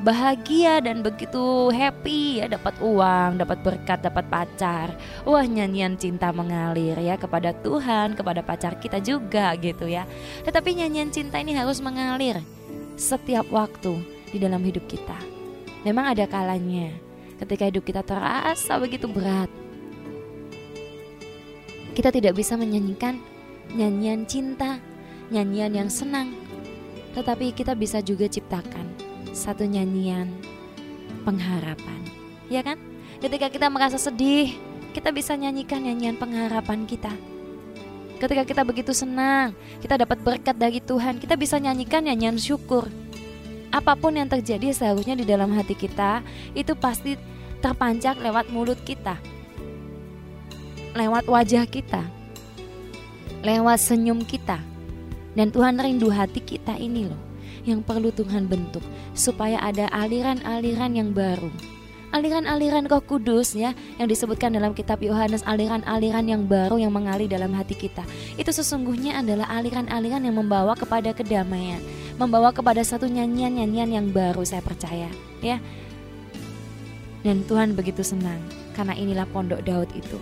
bahagia 0.04 0.84
dan 0.84 1.00
begitu 1.00 1.72
happy 1.72 2.44
ya 2.44 2.46
dapat 2.52 2.76
uang, 2.84 3.40
dapat 3.40 3.64
berkat, 3.64 4.04
dapat 4.04 4.28
pacar. 4.28 4.92
Wah, 5.24 5.48
nyanyian 5.48 5.96
cinta 5.96 6.36
mengalir 6.36 7.00
ya 7.00 7.16
kepada 7.16 7.56
Tuhan, 7.64 8.12
kepada 8.12 8.44
pacar 8.44 8.76
kita 8.76 9.00
juga 9.00 9.56
gitu 9.56 9.88
ya. 9.88 10.04
Tetapi 10.44 10.84
nyanyian 10.84 11.08
cinta 11.08 11.40
ini 11.40 11.56
harus 11.56 11.80
mengalir 11.80 12.44
setiap 13.00 13.48
waktu 13.48 13.96
di 14.28 14.36
dalam 14.36 14.60
hidup 14.60 14.84
kita. 14.84 15.16
Memang 15.88 16.12
ada 16.12 16.28
kalanya 16.28 16.92
ketika 17.40 17.64
hidup 17.64 17.88
kita 17.88 18.04
terasa 18.04 18.76
begitu 18.76 19.08
berat. 19.08 19.48
Kita 21.96 22.12
tidak 22.12 22.36
bisa 22.36 22.60
menyanyikan 22.60 23.16
nyanyian 23.72 24.28
cinta, 24.28 24.76
nyanyian 25.32 25.72
yang 25.72 25.90
senang. 25.90 26.36
Tetapi 27.16 27.56
kita 27.56 27.72
bisa 27.72 28.04
juga 28.04 28.28
ciptakan 28.28 28.86
satu 29.32 29.64
nyanyian 29.64 30.30
pengharapan. 31.24 32.00
Ya 32.52 32.60
kan? 32.60 32.76
Ketika 33.18 33.48
kita 33.48 33.66
merasa 33.72 33.96
sedih, 33.96 34.54
kita 34.92 35.10
bisa 35.10 35.34
nyanyikan 35.34 35.82
nyanyian 35.82 36.20
pengharapan 36.20 36.84
kita. 36.84 37.10
Ketika 38.20 38.44
kita 38.44 38.62
begitu 38.68 38.92
senang, 38.92 39.56
kita 39.80 39.96
dapat 39.96 40.20
berkat 40.20 40.52
dari 40.52 40.76
Tuhan, 40.84 41.16
kita 41.16 41.40
bisa 41.40 41.56
nyanyikan 41.56 42.04
nyanyian 42.04 42.36
syukur. 42.36 42.84
Apa 43.72 43.96
pun 43.96 44.12
yang 44.12 44.28
terjadi 44.28 44.76
seharusnya 44.76 45.16
di 45.16 45.24
dalam 45.24 45.48
hati 45.56 45.72
kita 45.72 46.20
itu 46.52 46.76
pasti 46.76 47.16
terpancar 47.64 48.20
lewat 48.20 48.52
mulut 48.52 48.76
kita. 48.84 49.16
Lewat 50.92 51.24
wajah 51.32 51.64
kita. 51.64 52.04
Lewat 53.40 53.80
senyum 53.80 54.20
kita. 54.20 54.60
Dan 55.32 55.48
Tuhan 55.48 55.80
rindu 55.80 56.12
hati 56.12 56.44
kita 56.44 56.76
ini 56.76 57.08
loh 57.08 57.30
yang 57.64 57.80
perlu 57.80 58.12
Tuhan 58.12 58.48
bentuk 58.48 58.84
supaya 59.16 59.60
ada 59.64 59.88
aliran-aliran 59.92 60.92
yang 60.92 61.12
baru 61.12 61.48
aliran-aliran 62.10 62.86
Roh 62.90 63.02
Kudus 63.02 63.54
ya 63.54 63.74
yang 63.98 64.10
disebutkan 64.10 64.54
dalam 64.54 64.74
kitab 64.74 64.98
Yohanes 65.02 65.46
aliran-aliran 65.46 66.26
yang 66.26 66.42
baru 66.46 66.78
yang 66.78 66.90
mengalir 66.90 67.30
dalam 67.30 67.54
hati 67.54 67.78
kita. 67.78 68.02
Itu 68.34 68.50
sesungguhnya 68.50 69.22
adalah 69.22 69.46
aliran-aliran 69.50 70.26
yang 70.26 70.36
membawa 70.36 70.74
kepada 70.74 71.14
kedamaian, 71.14 71.78
membawa 72.18 72.50
kepada 72.50 72.82
satu 72.82 73.06
nyanyian-nyanyian 73.06 73.90
yang 73.90 74.06
baru 74.10 74.42
saya 74.42 74.62
percaya, 74.62 75.08
ya. 75.40 75.62
Dan 77.22 77.44
Tuhan 77.46 77.76
begitu 77.76 78.00
senang 78.02 78.40
karena 78.72 78.96
inilah 78.96 79.28
pondok 79.28 79.62
Daud 79.62 79.90
itu. 79.92 80.18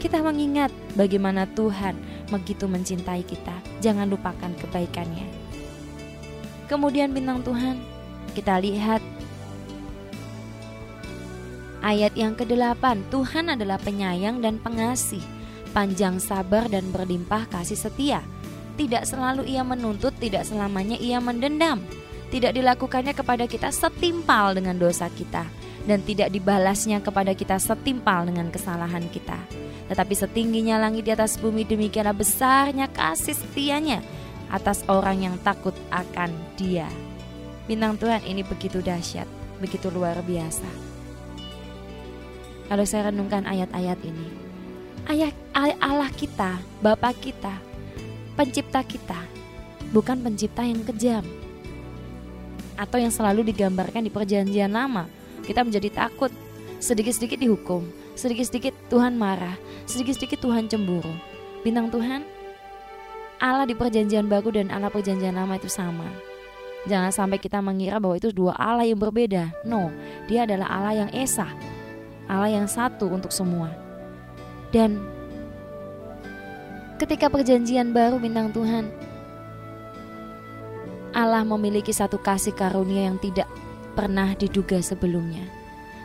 Kita 0.00 0.24
mengingat 0.24 0.72
bagaimana 0.96 1.44
Tuhan 1.52 1.92
begitu 2.32 2.64
mencintai 2.64 3.20
kita. 3.20 3.52
Jangan 3.84 4.08
lupakan 4.08 4.52
kebaikannya. 4.56 5.28
Kemudian 6.72 7.12
bintang 7.12 7.44
Tuhan, 7.44 7.82
kita 8.32 8.62
lihat 8.62 9.02
Ayat 11.80 12.12
yang 12.12 12.36
ke-8, 12.36 13.08
Tuhan 13.08 13.56
adalah 13.56 13.80
penyayang 13.80 14.44
dan 14.44 14.60
pengasih, 14.60 15.24
panjang 15.72 16.20
sabar 16.20 16.68
dan 16.68 16.92
berlimpah 16.92 17.48
kasih 17.48 17.76
setia. 17.76 18.20
Tidak 18.76 19.08
selalu 19.08 19.48
ia 19.48 19.64
menuntut, 19.64 20.12
tidak 20.20 20.44
selamanya 20.44 21.00
ia 21.00 21.16
mendendam. 21.24 21.80
Tidak 22.28 22.52
dilakukannya 22.52 23.16
kepada 23.16 23.48
kita 23.48 23.72
setimpal 23.72 24.54
dengan 24.54 24.76
dosa 24.76 25.08
kita 25.08 25.48
dan 25.88 26.04
tidak 26.04 26.28
dibalasnya 26.30 27.00
kepada 27.00 27.32
kita 27.32 27.56
setimpal 27.56 28.28
dengan 28.28 28.52
kesalahan 28.52 29.08
kita. 29.08 29.40
Tetapi 29.90 30.14
setingginya 30.14 30.78
langit 30.78 31.08
di 31.08 31.12
atas 31.16 31.40
bumi 31.40 31.66
demikianlah 31.66 32.14
besarnya 32.14 32.86
kasih 32.92 33.34
setianya 33.34 34.04
atas 34.52 34.84
orang 34.86 35.32
yang 35.32 35.36
takut 35.42 35.74
akan 35.90 36.30
dia. 36.54 36.86
Bintang 37.66 37.98
Tuhan 37.98 38.22
ini 38.22 38.46
begitu 38.46 38.78
dahsyat, 38.84 39.26
begitu 39.58 39.90
luar 39.90 40.22
biasa. 40.22 40.89
Kalau 42.70 42.86
saya 42.86 43.10
renungkan 43.10 43.50
ayat-ayat 43.50 43.98
ini, 44.06 44.30
ayat 45.10 45.34
Allah 45.82 46.06
kita, 46.14 46.62
Bapa 46.78 47.10
kita, 47.10 47.58
pencipta 48.38 48.86
kita, 48.86 49.18
bukan 49.90 50.22
pencipta 50.22 50.62
yang 50.62 50.78
kejam 50.86 51.26
atau 52.78 52.96
yang 52.96 53.10
selalu 53.10 53.50
digambarkan 53.50 54.06
di 54.06 54.10
perjanjian 54.14 54.70
lama. 54.70 55.10
Kita 55.42 55.66
menjadi 55.66 55.90
takut, 55.90 56.30
sedikit-sedikit 56.78 57.42
dihukum, 57.42 57.90
sedikit-sedikit 58.14 58.72
Tuhan 58.86 59.18
marah, 59.18 59.58
sedikit-sedikit 59.90 60.38
Tuhan 60.38 60.70
cemburu. 60.70 61.10
Bintang 61.66 61.90
Tuhan, 61.90 62.22
Allah 63.42 63.66
di 63.66 63.74
perjanjian 63.74 64.30
baru 64.30 64.54
dan 64.54 64.70
Allah 64.70 64.94
perjanjian 64.94 65.34
lama 65.34 65.58
itu 65.58 65.66
sama. 65.66 66.06
Jangan 66.88 67.12
sampai 67.12 67.36
kita 67.42 67.60
mengira 67.60 68.00
bahwa 68.00 68.16
itu 68.16 68.32
dua 68.32 68.56
Allah 68.56 68.86
yang 68.88 68.96
berbeda. 68.96 69.52
No, 69.66 69.92
dia 70.30 70.48
adalah 70.48 70.70
Allah 70.70 71.04
yang 71.04 71.10
esa, 71.12 71.50
Allah 72.30 72.62
yang 72.62 72.70
satu 72.70 73.10
untuk 73.10 73.34
semua. 73.34 73.74
Dan 74.70 75.02
ketika 77.02 77.26
perjanjian 77.26 77.90
baru 77.90 78.22
bintang 78.22 78.54
Tuhan, 78.54 78.86
Allah 81.10 81.42
memiliki 81.42 81.90
satu 81.90 82.22
kasih 82.22 82.54
karunia 82.54 83.10
yang 83.10 83.18
tidak 83.18 83.50
pernah 83.98 84.30
diduga 84.38 84.78
sebelumnya. 84.78 85.42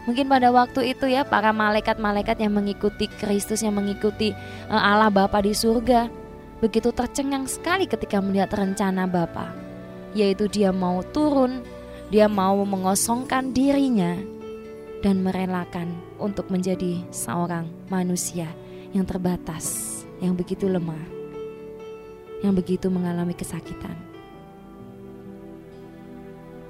Mungkin 0.10 0.26
pada 0.26 0.50
waktu 0.50 0.98
itu 0.98 1.06
ya 1.10 1.26
para 1.26 1.54
malaikat-malaikat 1.54 2.42
yang 2.42 2.58
mengikuti 2.58 3.06
Kristus 3.22 3.62
yang 3.62 3.78
mengikuti 3.78 4.34
eh, 4.34 4.70
Allah 4.70 5.14
Bapa 5.14 5.46
di 5.46 5.54
surga 5.54 6.10
begitu 6.58 6.90
tercengang 6.90 7.46
sekali 7.46 7.86
ketika 7.86 8.18
melihat 8.22 8.54
rencana 8.54 9.06
Bapa 9.06 9.54
yaitu 10.16 10.48
dia 10.48 10.72
mau 10.72 11.04
turun, 11.04 11.62
dia 12.08 12.26
mau 12.32 12.56
mengosongkan 12.64 13.52
dirinya 13.52 14.35
dan 15.06 15.22
merelakan 15.22 15.94
untuk 16.18 16.50
menjadi 16.50 17.06
seorang 17.14 17.70
manusia 17.94 18.50
yang 18.90 19.06
terbatas, 19.06 20.02
yang 20.18 20.34
begitu 20.34 20.66
lemah, 20.66 20.98
yang 22.42 22.58
begitu 22.58 22.90
mengalami 22.90 23.38
kesakitan. 23.38 23.94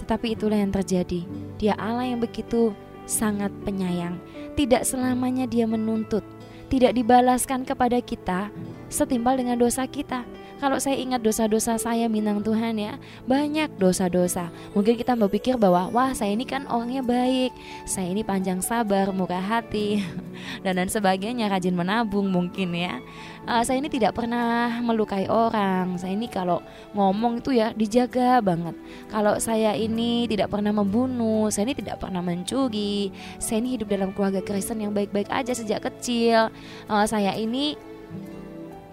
Tetapi 0.03 0.35
itulah 0.35 0.59
yang 0.59 0.75
terjadi. 0.75 1.23
Dia 1.55 1.79
Allah 1.79 2.11
yang 2.11 2.19
begitu 2.19 2.75
sangat 3.07 3.55
penyayang. 3.63 4.19
Tidak 4.59 4.83
selamanya 4.83 5.47
dia 5.47 5.63
menuntut, 5.63 6.27
tidak 6.67 6.91
dibalaskan 6.91 7.63
kepada 7.63 8.03
kita 8.03 8.51
setimpal 8.91 9.39
dengan 9.39 9.55
dosa 9.55 9.87
kita. 9.87 10.27
Kalau 10.65 10.81
saya 10.81 10.97
ingat 10.97 11.21
dosa-dosa 11.21 11.77
saya 11.77 12.09
minang 12.09 12.41
Tuhan 12.41 12.81
ya, 12.81 12.97
banyak 13.29 13.77
dosa-dosa. 13.77 14.49
Mungkin 14.73 14.97
kita 14.97 15.13
berpikir 15.13 15.61
bahwa 15.61 15.93
wah 15.93 16.09
saya 16.09 16.33
ini 16.33 16.41
kan 16.41 16.65
orangnya 16.65 17.05
baik, 17.05 17.53
saya 17.85 18.09
ini 18.09 18.25
panjang 18.25 18.65
sabar, 18.65 19.13
murah 19.13 19.45
hati, 19.45 20.01
dan 20.65 20.81
dan 20.81 20.89
sebagainya, 20.89 21.53
rajin 21.53 21.77
menabung 21.77 22.33
mungkin 22.33 22.73
ya. 22.73 22.97
Uh, 23.45 23.61
saya 23.61 23.77
ini 23.77 23.93
tidak 23.93 24.17
pernah 24.17 24.81
melukai 24.81 25.29
orang. 25.29 26.01
Saya 26.01 26.17
ini 26.17 26.25
kalau 26.25 26.65
ngomong 26.97 27.45
itu 27.45 27.53
ya 27.53 27.69
dijaga 27.77 28.41
banget. 28.41 28.73
Kalau 29.13 29.37
saya 29.37 29.77
ini 29.77 30.25
tidak 30.25 30.49
pernah 30.49 30.73
membunuh, 30.73 31.45
saya 31.53 31.69
ini 31.69 31.77
tidak 31.77 32.01
pernah 32.01 32.25
mencuri. 32.25 33.13
Saya 33.37 33.61
ini 33.61 33.77
hidup 33.77 33.93
dalam 33.93 34.17
keluarga 34.17 34.41
Kristen 34.41 34.81
yang 34.81 34.97
baik-baik 34.97 35.29
aja 35.29 35.53
sejak 35.53 35.85
kecil. 35.85 36.49
Uh, 36.89 37.05
saya 37.05 37.37
ini 37.37 37.77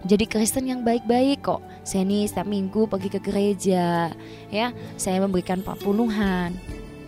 jadi 0.03 0.27
Kristen 0.27 0.67
yang 0.67 0.83
baik-baik 0.83 1.47
kok. 1.47 1.63
Saya 1.87 2.03
nih 2.03 2.27
setiap 2.27 2.51
minggu 2.51 2.91
pergi 2.91 3.07
ke 3.07 3.21
gereja, 3.23 4.11
ya. 4.51 4.75
Saya 4.99 5.23
memberikan 5.23 5.63
perpuluhan, 5.63 6.59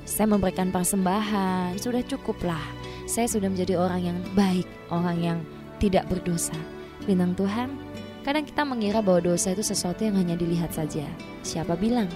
saya 0.06 0.30
memberikan 0.30 0.70
persembahan, 0.70 1.74
sudah 1.74 2.06
cukup 2.06 2.38
lah. 2.46 2.62
Saya 3.10 3.26
sudah 3.26 3.50
menjadi 3.50 3.74
orang 3.74 4.14
yang 4.14 4.18
baik, 4.38 4.66
orang 4.94 5.18
yang 5.18 5.38
tidak 5.82 6.06
berdosa. 6.06 6.54
Bintang 7.02 7.34
Tuhan, 7.34 7.74
kadang 8.22 8.46
kita 8.46 8.62
mengira 8.62 9.02
bahwa 9.02 9.34
dosa 9.34 9.50
itu 9.50 9.66
sesuatu 9.66 10.06
yang 10.06 10.14
hanya 10.14 10.38
dilihat 10.38 10.70
saja. 10.70 11.04
Siapa 11.42 11.74
bilang? 11.74 12.06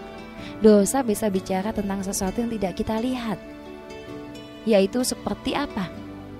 Dosa 0.62 1.02
bisa 1.02 1.26
bicara 1.26 1.74
tentang 1.74 2.06
sesuatu 2.06 2.38
yang 2.38 2.54
tidak 2.54 2.78
kita 2.78 3.02
lihat. 3.02 3.38
Yaitu 4.62 5.02
seperti 5.02 5.58
apa? 5.58 5.90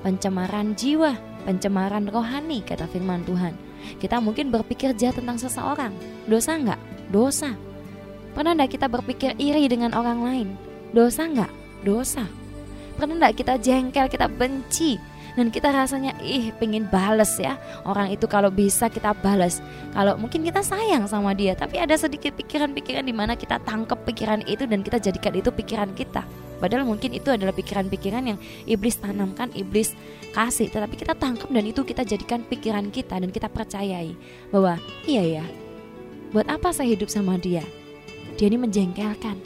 Pencemaran 0.07 0.78
jiwa, 0.78 1.18
pencemaran 1.42 2.07
rohani, 2.07 2.62
kata 2.62 2.87
firman 2.87 3.26
Tuhan 3.26 3.67
kita 3.99 4.18
mungkin 4.18 4.50
berpikir 4.52 4.94
jahat 4.94 5.18
tentang 5.18 5.37
seseorang. 5.40 5.92
Dosa 6.25 6.56
nggak? 6.56 6.80
Dosa. 7.08 7.54
Pernah 8.32 8.54
nggak 8.54 8.78
kita 8.78 8.87
berpikir 8.87 9.35
iri 9.40 9.66
dengan 9.66 9.97
orang 9.97 10.20
lain? 10.23 10.49
Dosa 10.94 11.26
nggak? 11.26 11.52
Dosa. 11.82 12.25
Pernah 12.99 13.26
nggak 13.26 13.35
kita 13.38 13.54
jengkel, 13.58 14.06
kita 14.11 14.26
benci, 14.26 14.99
dan 15.38 15.54
kita 15.54 15.70
rasanya 15.70 16.18
ih 16.18 16.50
pengen 16.58 16.90
bales 16.90 17.38
ya 17.38 17.54
orang 17.87 18.11
itu 18.11 18.26
kalau 18.26 18.50
bisa 18.50 18.90
kita 18.90 19.14
bales 19.14 19.62
kalau 19.94 20.18
mungkin 20.18 20.42
kita 20.42 20.66
sayang 20.66 21.06
sama 21.06 21.30
dia 21.30 21.54
tapi 21.54 21.78
ada 21.78 21.94
sedikit 21.94 22.35
pikiran-pikiran 22.35 23.06
di 23.06 23.14
mana 23.14 23.38
kita 23.38 23.62
tangkap 23.62 24.02
pikiran 24.02 24.42
itu 24.50 24.66
dan 24.66 24.82
kita 24.82 24.99
jadikan 24.99 25.38
itu 25.38 25.54
pikiran 25.54 25.94
kita 25.94 26.26
padahal 26.58 26.82
mungkin 26.90 27.14
itu 27.14 27.30
adalah 27.30 27.54
pikiran-pikiran 27.54 28.35
yang 28.35 28.38
iblis 28.66 28.99
tanamkan 28.99 29.54
iblis 29.54 29.94
kasih 30.32 30.68
tetapi 30.68 30.94
kita 30.94 31.16
tangkap 31.16 31.49
dan 31.49 31.64
itu 31.64 31.80
kita 31.82 32.04
jadikan 32.04 32.44
pikiran 32.44 32.92
kita 32.92 33.16
dan 33.16 33.30
kita 33.32 33.49
percayai 33.49 34.12
bahwa 34.52 34.76
iya 35.08 35.42
ya 35.42 35.44
buat 36.30 36.47
apa 36.49 36.70
saya 36.70 36.92
hidup 36.92 37.08
sama 37.08 37.40
dia 37.40 37.64
dia 38.37 38.47
ini 38.47 38.61
menjengkelkan 38.61 39.40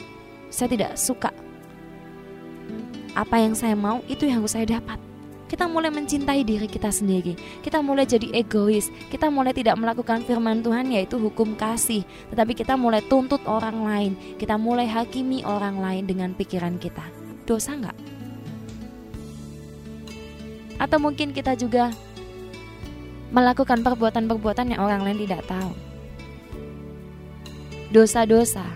saya 0.51 0.69
tidak 0.69 0.91
suka 0.99 1.31
apa 3.13 3.35
yang 3.37 3.53
saya 3.53 3.77
mau 3.77 4.01
itu 4.09 4.25
yang 4.25 4.41
harus 4.41 4.53
saya 4.57 4.67
dapat 4.67 4.99
kita 5.53 5.69
mulai 5.69 5.93
mencintai 5.93 6.41
diri 6.41 6.65
kita 6.65 6.89
sendiri. 6.89 7.37
Kita 7.61 7.77
mulai 7.77 8.09
jadi 8.09 8.25
egois. 8.33 8.89
Kita 9.13 9.29
mulai 9.29 9.53
tidak 9.53 9.77
melakukan 9.77 10.25
firman 10.25 10.65
Tuhan 10.65 10.89
yaitu 10.89 11.21
hukum 11.21 11.53
kasih, 11.53 12.01
tetapi 12.33 12.57
kita 12.57 12.73
mulai 12.73 13.05
tuntut 13.05 13.37
orang 13.45 13.85
lain. 13.85 14.11
Kita 14.41 14.57
mulai 14.57 14.89
hakimi 14.89 15.45
orang 15.45 15.77
lain 15.77 16.09
dengan 16.09 16.33
pikiran 16.33 16.81
kita. 16.81 17.05
Dosa 17.45 17.77
nggak? 17.77 18.02
Atau 20.83 20.99
mungkin 20.99 21.31
kita 21.31 21.55
juga 21.55 21.95
melakukan 23.31 23.79
perbuatan-perbuatan 23.79 24.75
yang 24.75 24.83
orang 24.83 25.07
lain 25.07 25.23
tidak 25.23 25.47
tahu. 25.47 25.71
Dosa-dosa 27.95 28.67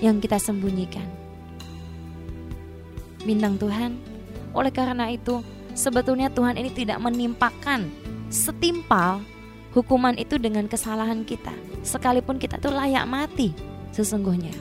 yang 0.00 0.24
kita 0.24 0.40
sembunyikan. 0.40 1.04
Bintang 3.28 3.60
Tuhan, 3.60 4.00
oleh 4.56 4.72
karena 4.72 5.12
itu 5.12 5.44
sebetulnya 5.76 6.32
Tuhan 6.32 6.56
ini 6.56 6.72
tidak 6.72 6.96
menimpakan 6.96 7.92
setimpal 8.32 9.20
hukuman 9.76 10.16
itu 10.16 10.40
dengan 10.40 10.64
kesalahan 10.64 11.28
kita. 11.28 11.52
Sekalipun 11.84 12.40
kita 12.40 12.56
tuh 12.56 12.72
layak 12.72 13.04
mati 13.04 13.52
sesungguhnya. 13.92 14.54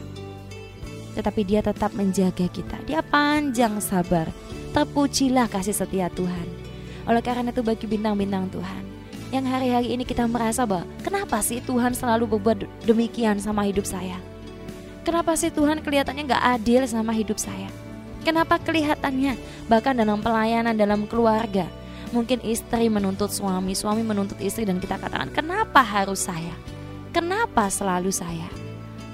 Tetapi 1.15 1.41
dia 1.47 1.65
tetap 1.65 1.95
menjaga 1.97 2.45
kita. 2.45 2.77
Dia 2.86 3.01
panjang 3.01 3.81
sabar. 3.81 4.29
Terpujilah 4.77 5.50
kasih 5.50 5.74
setia 5.74 6.05
Tuhan. 6.13 6.46
Oleh 7.10 7.25
karena 7.25 7.50
itu 7.50 7.65
bagi 7.65 7.89
bintang-bintang 7.89 8.46
Tuhan. 8.53 8.86
Yang 9.34 9.46
hari-hari 9.50 9.88
ini 9.89 10.05
kita 10.05 10.29
merasa 10.29 10.69
bahwa 10.69 10.86
kenapa 11.01 11.41
sih 11.41 11.57
Tuhan 11.65 11.98
selalu 11.98 12.38
berbuat 12.38 12.86
demikian 12.86 13.41
sama 13.41 13.65
hidup 13.65 13.89
saya? 13.89 14.22
Kenapa 15.01 15.34
sih 15.34 15.50
Tuhan 15.50 15.82
kelihatannya 15.82 16.30
gak 16.30 16.62
adil 16.62 16.86
sama 16.86 17.10
hidup 17.10 17.41
saya? 17.41 17.73
Kenapa 18.21 18.62
kelihatannya 18.62 19.34
bahkan 19.65 19.97
dalam 19.97 20.21
pelayanan 20.21 20.78
dalam 20.78 21.10
keluarga 21.10 21.65
mungkin 22.13 22.38
istri 22.45 22.86
menuntut 22.86 23.34
suami, 23.34 23.73
suami 23.73 24.06
menuntut 24.06 24.38
istri 24.45 24.62
dan 24.62 24.78
kita 24.78 25.01
katakan 25.01 25.34
kenapa 25.34 25.82
harus 25.82 26.30
saya? 26.30 26.54
Kenapa 27.17 27.65
selalu 27.73 28.13
saya? 28.13 28.45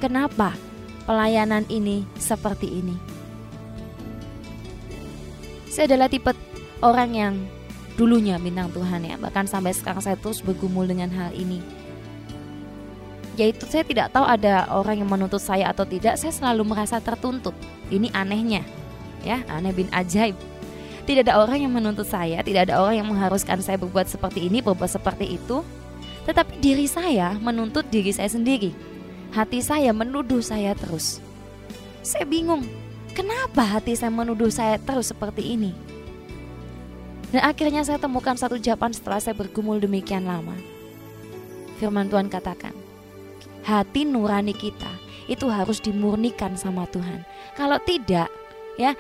Kenapa 0.04 0.60
pelayanan 1.08 1.64
ini 1.72 2.04
seperti 2.20 2.68
ini? 2.84 3.12
Saya 5.74 5.90
adalah 5.90 6.06
tipe 6.06 6.30
orang 6.86 7.10
yang 7.18 7.34
dulunya 7.98 8.38
bintang 8.38 8.70
Tuhan 8.70 9.10
ya, 9.10 9.18
bahkan 9.18 9.50
sampai 9.50 9.74
sekarang 9.74 10.06
saya 10.06 10.14
terus 10.22 10.46
bergumul 10.46 10.86
dengan 10.86 11.10
hal 11.10 11.34
ini. 11.34 11.66
Yaitu 13.42 13.66
saya 13.66 13.82
tidak 13.82 14.14
tahu 14.14 14.22
ada 14.22 14.70
orang 14.70 15.02
yang 15.02 15.10
menuntut 15.10 15.42
saya 15.42 15.74
atau 15.74 15.82
tidak, 15.82 16.22
saya 16.22 16.30
selalu 16.30 16.62
merasa 16.62 17.02
tertuntut. 17.02 17.58
Ini 17.90 18.14
anehnya 18.14 18.62
ya 19.26 19.42
aneh 19.50 19.74
bin 19.74 19.90
ajaib. 19.90 20.38
Tidak 21.10 21.26
ada 21.26 21.42
orang 21.42 21.66
yang 21.66 21.74
menuntut 21.74 22.06
saya 22.06 22.46
tidak 22.46 22.70
ada 22.70 22.78
orang 22.78 23.02
yang 23.02 23.10
mengharuskan 23.10 23.58
saya 23.66 23.82
berbuat 23.82 24.06
seperti 24.06 24.46
ini 24.46 24.62
berbuat 24.62 24.94
seperti 24.94 25.42
itu. 25.42 25.66
Tetapi 26.30 26.62
diri 26.62 26.86
saya 26.86 27.34
menuntut 27.42 27.90
diri 27.90 28.14
saya 28.14 28.30
sendiri. 28.30 28.70
Hati 29.34 29.58
saya 29.66 29.90
menuduh 29.90 30.40
saya 30.46 30.78
terus. 30.78 31.18
Saya 32.06 32.30
bingung 32.30 32.62
kenapa 33.13 33.63
hati 33.63 33.95
saya 33.95 34.12
menuduh 34.12 34.49
saya 34.49 34.82
terus 34.82 35.10
seperti 35.10 35.56
ini 35.56 35.71
dan 37.34 37.49
akhirnya 37.49 37.82
saya 37.82 37.97
temukan 37.97 38.38
satu 38.38 38.60
jawaban 38.62 38.93
setelah 38.93 39.21
saya 39.21 39.34
bergumul 39.38 39.80
demikian 39.80 40.26
lama 40.26 40.54
firman 41.78 42.10
Tuhan 42.10 42.28
katakan 42.28 42.76
hati 43.63 44.04
nurani 44.04 44.52
kita 44.54 44.89
itu 45.32 45.47
harus 45.47 45.80
dimurnikan 45.80 46.58
sama 46.60 46.84
Tuhan 46.91 47.23
kalau 47.56 47.80
tidak 47.80 48.28
ya 48.76 48.97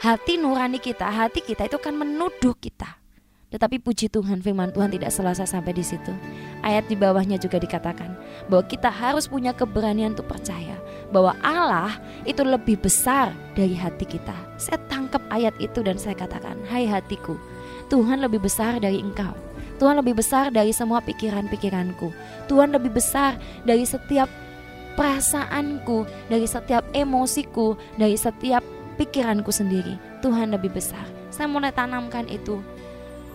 hati 0.00 0.36
nurani 0.36 0.76
kita, 0.76 1.08
hati 1.08 1.40
kita 1.40 1.68
itu 1.68 1.76
akan 1.80 2.04
menuduh 2.04 2.52
kita. 2.56 3.00
Tetapi 3.46 3.78
puji 3.78 4.10
Tuhan 4.10 4.42
firman 4.42 4.74
Tuhan 4.74 4.90
tidak 4.90 5.14
selesai 5.14 5.48
sampai 5.48 5.72
di 5.72 5.84
situ. 5.86 6.12
Ayat 6.60 6.90
di 6.90 6.98
bawahnya 6.98 7.38
juga 7.38 7.62
dikatakan 7.62 8.12
bahwa 8.50 8.66
kita 8.66 8.90
harus 8.90 9.30
punya 9.30 9.54
keberanian 9.54 10.12
untuk 10.12 10.26
percaya 10.28 10.76
bahwa 11.14 11.38
Allah 11.44 11.98
itu 12.26 12.42
lebih 12.42 12.82
besar 12.82 13.30
dari 13.54 13.74
hati 13.78 14.06
kita. 14.06 14.34
Saya 14.58 14.80
tangkap 14.90 15.22
ayat 15.30 15.54
itu 15.62 15.82
dan 15.82 15.98
saya 16.00 16.18
katakan, 16.18 16.58
"Hai 16.66 16.86
hatiku, 16.86 17.38
Tuhan 17.86 18.18
lebih 18.22 18.42
besar 18.42 18.82
dari 18.82 18.98
engkau. 18.98 19.34
Tuhan 19.76 20.00
lebih 20.00 20.16
besar 20.16 20.48
dari 20.48 20.72
semua 20.72 21.04
pikiran-pikiranku. 21.04 22.08
Tuhan 22.48 22.72
lebih 22.72 22.96
besar 22.96 23.36
dari 23.68 23.84
setiap 23.84 24.26
perasaanku, 24.96 26.08
dari 26.32 26.48
setiap 26.48 26.82
emosiku, 26.96 27.76
dari 28.00 28.16
setiap 28.16 28.64
pikiranku 28.96 29.52
sendiri. 29.52 30.00
Tuhan 30.24 30.50
lebih 30.56 30.72
besar. 30.72 31.04
Saya 31.28 31.46
mulai 31.52 31.70
tanamkan 31.70 32.24
itu 32.32 32.64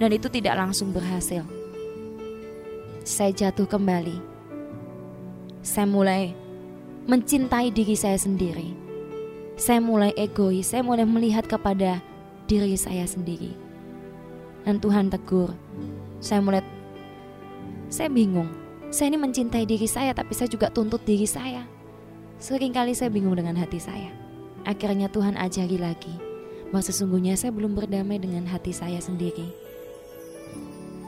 dan 0.01 0.10
itu 0.10 0.25
tidak 0.34 0.57
langsung 0.57 0.89
berhasil. 0.89 1.45
Saya 3.05 3.29
jatuh 3.29 3.69
kembali. 3.69 4.17
Saya 5.62 5.86
mulai 5.86 6.34
mencintai 7.10 7.74
diri 7.74 7.98
saya 7.98 8.18
sendiri. 8.18 8.78
Saya 9.58 9.82
mulai 9.82 10.14
egois, 10.18 10.74
saya 10.74 10.82
mulai 10.86 11.06
melihat 11.06 11.46
kepada 11.46 12.02
diri 12.46 12.74
saya 12.78 13.06
sendiri. 13.06 13.54
Dan 14.66 14.78
Tuhan 14.78 15.10
tegur. 15.10 15.54
Saya 16.22 16.42
mulai 16.42 16.62
saya 17.90 18.10
bingung. 18.10 18.50
Saya 18.92 19.14
ini 19.14 19.18
mencintai 19.18 19.66
diri 19.66 19.88
saya 19.88 20.12
tapi 20.12 20.36
saya 20.36 20.52
juga 20.52 20.70
tuntut 20.70 21.02
diri 21.08 21.26
saya. 21.26 21.66
Seringkali 22.42 22.94
saya 22.94 23.10
bingung 23.10 23.38
dengan 23.38 23.58
hati 23.58 23.82
saya. 23.82 24.12
Akhirnya 24.66 25.10
Tuhan 25.10 25.38
ajari 25.38 25.82
lagi 25.82 26.14
bahwa 26.70 26.86
sesungguhnya 26.86 27.34
saya 27.34 27.50
belum 27.50 27.74
berdamai 27.74 28.22
dengan 28.22 28.46
hati 28.46 28.74
saya 28.76 29.02
sendiri. 29.02 29.50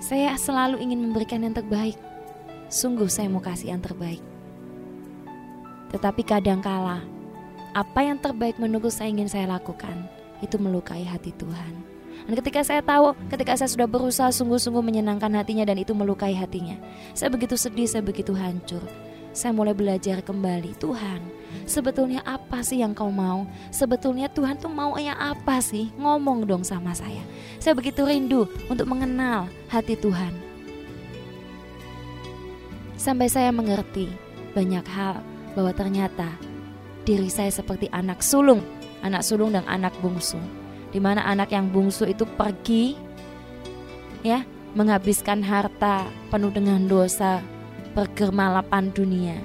Saya 0.02 0.36
selalu 0.36 0.82
ingin 0.82 1.00
memberikan 1.00 1.46
yang 1.46 1.54
terbaik. 1.56 1.96
Sungguh 2.68 3.08
saya 3.08 3.30
mau 3.30 3.40
kasih 3.40 3.72
yang 3.72 3.80
terbaik. 3.80 4.33
Tetapi 5.94 6.26
kadangkala 6.26 7.06
apa 7.74 8.00
yang 8.06 8.18
terbaik 8.18 8.58
menurut 8.58 8.94
saya 8.94 9.10
ingin 9.10 9.30
saya 9.30 9.50
lakukan 9.50 9.94
itu 10.42 10.58
melukai 10.58 11.06
hati 11.06 11.34
Tuhan. 11.38 11.74
Dan 12.24 12.40
ketika 12.40 12.64
saya 12.64 12.80
tahu, 12.80 13.18
ketika 13.28 13.58
saya 13.58 13.68
sudah 13.68 13.88
berusaha 13.90 14.32
sungguh-sungguh 14.32 14.80
menyenangkan 14.80 15.34
hatinya 15.36 15.68
dan 15.68 15.82
itu 15.82 15.92
melukai 15.92 16.32
hatinya, 16.32 16.80
saya 17.12 17.28
begitu 17.28 17.60
sedih, 17.60 17.90
saya 17.90 18.04
begitu 18.06 18.32
hancur. 18.32 18.80
Saya 19.34 19.50
mulai 19.50 19.74
belajar 19.74 20.22
kembali, 20.22 20.78
Tuhan, 20.78 21.18
sebetulnya 21.66 22.22
apa 22.22 22.62
sih 22.62 22.86
yang 22.86 22.94
kau 22.94 23.10
mau? 23.10 23.50
Sebetulnya 23.74 24.30
Tuhan 24.30 24.62
tuh 24.62 24.70
mau 24.70 24.94
yang 25.02 25.18
apa 25.18 25.58
sih? 25.58 25.90
Ngomong 25.98 26.46
dong 26.46 26.62
sama 26.62 26.94
saya. 26.94 27.26
Saya 27.58 27.74
begitu 27.74 28.06
rindu 28.06 28.46
untuk 28.70 28.86
mengenal 28.86 29.50
hati 29.74 29.98
Tuhan. 29.98 30.32
Sampai 32.94 33.26
saya 33.26 33.50
mengerti 33.50 34.08
banyak 34.54 34.86
hal 34.86 35.33
bahwa 35.54 35.72
ternyata 35.74 36.30
diri 37.06 37.30
saya 37.30 37.50
seperti 37.50 37.90
anak 37.94 38.22
sulung, 38.22 38.62
anak 39.06 39.22
sulung 39.26 39.54
dan 39.54 39.66
anak 39.70 39.94
bungsu 40.02 40.40
di 40.94 41.02
mana 41.02 41.26
anak 41.26 41.50
yang 41.50 41.74
bungsu 41.74 42.06
itu 42.06 42.22
pergi 42.38 42.94
ya 44.22 44.46
menghabiskan 44.78 45.42
harta 45.42 46.06
penuh 46.30 46.54
dengan 46.54 46.86
dosa 46.86 47.42
pergermalapan 47.98 48.94
dunia. 48.94 49.38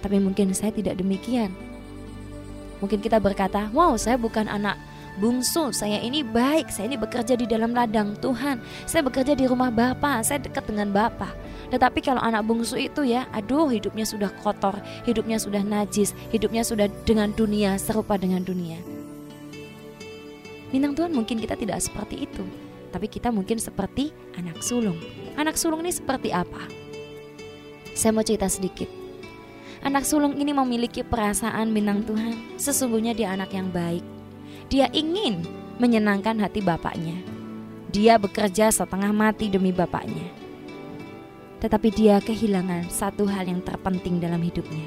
Tapi 0.00 0.20
mungkin 0.20 0.52
saya 0.56 0.72
tidak 0.72 1.00
demikian. 1.00 1.52
Mungkin 2.80 3.00
kita 3.00 3.16
berkata, 3.20 3.72
"Wow, 3.72 3.96
saya 3.96 4.20
bukan 4.20 4.48
anak 4.48 4.76
bungsu, 5.18 5.70
saya 5.70 5.98
ini 6.02 6.26
baik, 6.26 6.70
saya 6.70 6.90
ini 6.90 6.98
bekerja 6.98 7.38
di 7.38 7.46
dalam 7.46 7.74
ladang 7.74 8.14
Tuhan, 8.18 8.58
saya 8.86 9.02
bekerja 9.06 9.38
di 9.38 9.46
rumah 9.46 9.70
Bapak, 9.70 10.26
saya 10.26 10.42
dekat 10.42 10.66
dengan 10.66 10.90
Bapak." 10.90 11.34
Tetapi 11.74 11.98
kalau 12.04 12.22
anak 12.22 12.46
bungsu 12.46 12.78
itu 12.78 13.02
ya, 13.02 13.26
aduh 13.34 13.66
hidupnya 13.66 14.06
sudah 14.06 14.30
kotor, 14.42 14.78
hidupnya 15.08 15.42
sudah 15.42 15.64
najis, 15.64 16.14
hidupnya 16.30 16.62
sudah 16.62 16.86
dengan 17.02 17.34
dunia, 17.34 17.80
serupa 17.80 18.14
dengan 18.14 18.46
dunia. 18.46 18.78
Bintang 20.70 20.94
Tuhan 20.94 21.10
mungkin 21.14 21.38
kita 21.42 21.58
tidak 21.58 21.82
seperti 21.82 22.26
itu, 22.30 22.46
tapi 22.94 23.10
kita 23.10 23.34
mungkin 23.34 23.58
seperti 23.58 24.14
anak 24.38 24.62
sulung. 24.62 24.98
Anak 25.34 25.58
sulung 25.58 25.82
ini 25.82 25.90
seperti 25.90 26.30
apa? 26.30 26.62
Saya 27.94 28.14
mau 28.14 28.22
cerita 28.22 28.46
sedikit. 28.46 28.86
Anak 29.82 30.06
sulung 30.06 30.38
ini 30.38 30.54
memiliki 30.54 31.02
perasaan 31.02 31.74
bintang 31.74 32.06
Tuhan. 32.06 32.58
Sesungguhnya 32.58 33.12
dia 33.18 33.34
anak 33.34 33.50
yang 33.50 33.70
baik. 33.70 34.13
Dia 34.72 34.88
ingin 34.92 35.44
menyenangkan 35.78 36.40
hati 36.40 36.64
bapaknya. 36.64 37.20
Dia 37.94 38.18
bekerja 38.18 38.74
setengah 38.74 39.14
mati 39.14 39.46
demi 39.46 39.70
bapaknya. 39.70 40.26
Tetapi 41.62 41.88
dia 41.94 42.20
kehilangan 42.20 42.92
satu 42.92 43.24
hal 43.24 43.48
yang 43.48 43.64
terpenting 43.64 44.20
dalam 44.20 44.42
hidupnya, 44.44 44.84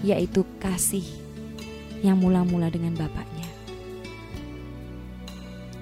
yaitu 0.00 0.48
kasih 0.56 1.04
yang 2.00 2.16
mula-mula 2.16 2.72
dengan 2.72 2.96
bapaknya. 2.96 3.44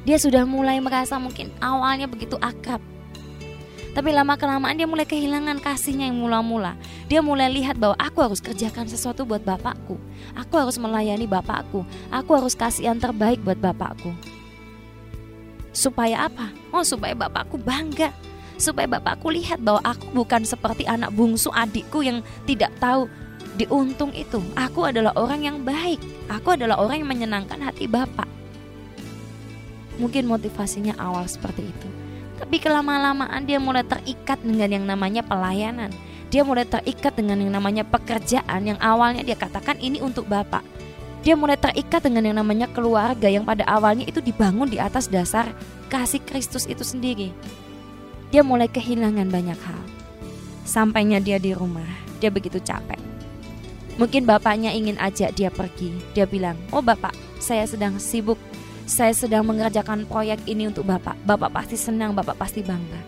Dia 0.03 0.19
sudah 0.19 0.43
mulai 0.43 0.83
merasa 0.83 1.23
mungkin 1.23 1.55
awalnya 1.63 2.11
begitu 2.11 2.35
akrab. 2.43 2.83
Tapi 3.91 4.15
lama 4.15 4.39
kelamaan 4.39 4.79
dia 4.79 4.87
mulai 4.87 5.03
kehilangan 5.03 5.59
kasihnya 5.59 6.07
yang 6.07 6.23
mula-mula. 6.23 6.79
Dia 7.11 7.19
mulai 7.19 7.51
lihat 7.51 7.75
bahwa 7.75 7.99
aku 7.99 8.23
harus 8.23 8.39
kerjakan 8.39 8.87
sesuatu 8.87 9.27
buat 9.27 9.43
bapakku. 9.43 9.99
Aku 10.39 10.55
harus 10.55 10.79
melayani 10.79 11.27
bapakku. 11.27 11.83
Aku 12.07 12.31
harus 12.39 12.55
kasih 12.55 12.87
yang 12.87 13.03
terbaik 13.03 13.43
buat 13.43 13.59
bapakku. 13.59 14.15
Supaya 15.75 16.31
apa? 16.31 16.55
Oh, 16.71 16.87
supaya 16.87 17.19
bapakku 17.19 17.59
bangga. 17.59 18.15
Supaya 18.61 18.87
bapakku 18.87 19.27
lihat 19.35 19.59
bahwa 19.59 19.83
aku 19.83 20.07
bukan 20.15 20.47
seperti 20.47 20.87
anak 20.87 21.11
bungsu 21.11 21.51
adikku 21.51 22.07
yang 22.07 22.23
tidak 22.47 22.71
tahu 22.79 23.11
diuntung 23.59 24.15
itu. 24.15 24.39
Aku 24.55 24.87
adalah 24.87 25.11
orang 25.19 25.43
yang 25.43 25.59
baik. 25.67 25.99
Aku 26.31 26.55
adalah 26.55 26.79
orang 26.79 27.03
yang 27.03 27.11
menyenangkan 27.11 27.59
hati 27.59 27.91
Bapak. 27.91 28.29
Mungkin 29.99 30.31
motivasinya 30.31 30.95
awal 30.97 31.27
seperti 31.27 31.69
itu. 31.69 32.00
Tapi 32.41 32.57
kelama-lamaan 32.57 33.45
dia 33.45 33.61
mulai 33.61 33.85
terikat 33.85 34.41
dengan 34.41 34.71
yang 34.73 34.85
namanya 34.89 35.21
pelayanan. 35.21 35.93
Dia 36.33 36.41
mulai 36.41 36.65
terikat 36.65 37.13
dengan 37.13 37.37
yang 37.37 37.53
namanya 37.53 37.85
pekerjaan 37.85 38.65
yang 38.65 38.79
awalnya 38.81 39.21
dia 39.21 39.37
katakan 39.37 39.77
ini 39.77 40.01
untuk 40.01 40.25
Bapak. 40.25 40.65
Dia 41.21 41.37
mulai 41.37 41.61
terikat 41.61 42.01
dengan 42.01 42.33
yang 42.33 42.41
namanya 42.41 42.65
keluarga 42.73 43.29
yang 43.29 43.45
pada 43.45 43.69
awalnya 43.69 44.09
itu 44.09 44.25
dibangun 44.25 44.73
di 44.73 44.81
atas 44.81 45.13
dasar 45.13 45.53
kasih 45.93 46.25
Kristus 46.25 46.65
itu 46.65 46.81
sendiri. 46.81 47.29
Dia 48.33 48.41
mulai 48.41 48.73
kehilangan 48.73 49.29
banyak 49.29 49.61
hal. 49.61 49.83
Sampainya 50.65 51.21
dia 51.21 51.37
di 51.37 51.53
rumah, 51.53 51.87
dia 52.23 52.31
begitu 52.31 52.63
capek 52.63 53.11
Mungkin 54.01 54.25
bapaknya 54.25 54.73
ingin 54.73 54.97
ajak 54.97 55.37
dia 55.37 55.53
pergi. 55.53 55.93
Dia 56.17 56.25
bilang, 56.25 56.57
"Oh, 56.73 56.81
bapak, 56.81 57.13
saya 57.37 57.69
sedang 57.69 58.01
sibuk. 58.01 58.41
Saya 58.91 59.15
sedang 59.15 59.47
mengerjakan 59.47 60.03
proyek 60.03 60.43
ini 60.51 60.67
untuk 60.67 60.83
bapak. 60.83 61.15
Bapak 61.23 61.55
pasti 61.55 61.79
senang, 61.79 62.11
bapak 62.11 62.35
pasti 62.35 62.59
bangga." 62.67 62.99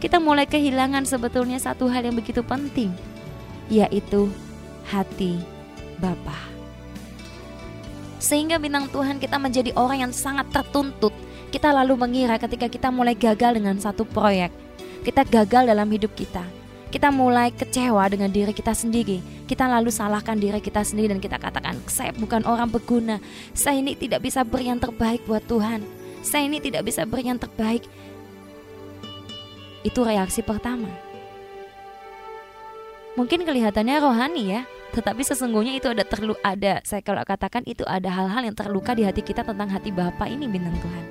Kita 0.00 0.16
mulai 0.16 0.48
kehilangan 0.48 1.04
sebetulnya 1.04 1.60
satu 1.60 1.84
hal 1.92 2.08
yang 2.08 2.16
begitu 2.16 2.40
penting, 2.40 2.88
yaitu 3.68 4.32
hati 4.88 5.36
Bapa. 6.00 6.40
Sehingga 8.16 8.56
bintang 8.56 8.88
Tuhan 8.88 9.20
kita 9.20 9.36
menjadi 9.36 9.76
orang 9.76 10.08
yang 10.08 10.12
sangat 10.16 10.48
tertuntut. 10.48 11.12
Kita 11.52 11.68
lalu 11.76 12.00
mengira 12.00 12.40
ketika 12.40 12.72
kita 12.72 12.88
mulai 12.88 13.12
gagal 13.12 13.60
dengan 13.60 13.76
satu 13.76 14.08
proyek, 14.08 14.48
kita 15.04 15.20
gagal 15.28 15.68
dalam 15.68 15.84
hidup 15.92 16.16
kita 16.16 16.59
kita 16.90 17.14
mulai 17.14 17.54
kecewa 17.54 18.02
dengan 18.10 18.34
diri 18.34 18.50
kita 18.50 18.74
sendiri. 18.74 19.22
Kita 19.46 19.70
lalu 19.70 19.94
salahkan 19.94 20.34
diri 20.34 20.58
kita 20.58 20.82
sendiri 20.82 21.14
dan 21.14 21.22
kita 21.22 21.38
katakan, 21.38 21.78
saya 21.86 22.10
bukan 22.10 22.42
orang 22.42 22.66
berguna. 22.66 23.22
Saya 23.54 23.78
ini 23.78 23.94
tidak 23.94 24.26
bisa 24.26 24.42
beri 24.42 24.74
yang 24.74 24.82
terbaik 24.82 25.22
buat 25.22 25.46
Tuhan. 25.46 25.86
Saya 26.26 26.50
ini 26.50 26.58
tidak 26.58 26.82
bisa 26.82 27.06
beri 27.06 27.30
yang 27.30 27.38
terbaik. 27.38 27.86
Itu 29.86 30.02
reaksi 30.02 30.42
pertama. 30.42 30.90
Mungkin 33.14 33.46
kelihatannya 33.46 33.96
rohani 34.02 34.42
ya, 34.50 34.62
tetapi 34.90 35.22
sesungguhnya 35.22 35.78
itu 35.78 35.86
ada 35.86 36.02
terlu 36.02 36.34
ada 36.42 36.82
saya 36.82 37.02
kalau 37.02 37.22
katakan 37.22 37.62
itu 37.66 37.86
ada 37.86 38.10
hal-hal 38.10 38.42
yang 38.42 38.56
terluka 38.58 38.94
di 38.94 39.06
hati 39.06 39.22
kita 39.22 39.46
tentang 39.46 39.70
hati 39.70 39.94
Bapa 39.94 40.26
ini 40.26 40.50
bintang 40.50 40.74
Tuhan. 40.82 41.04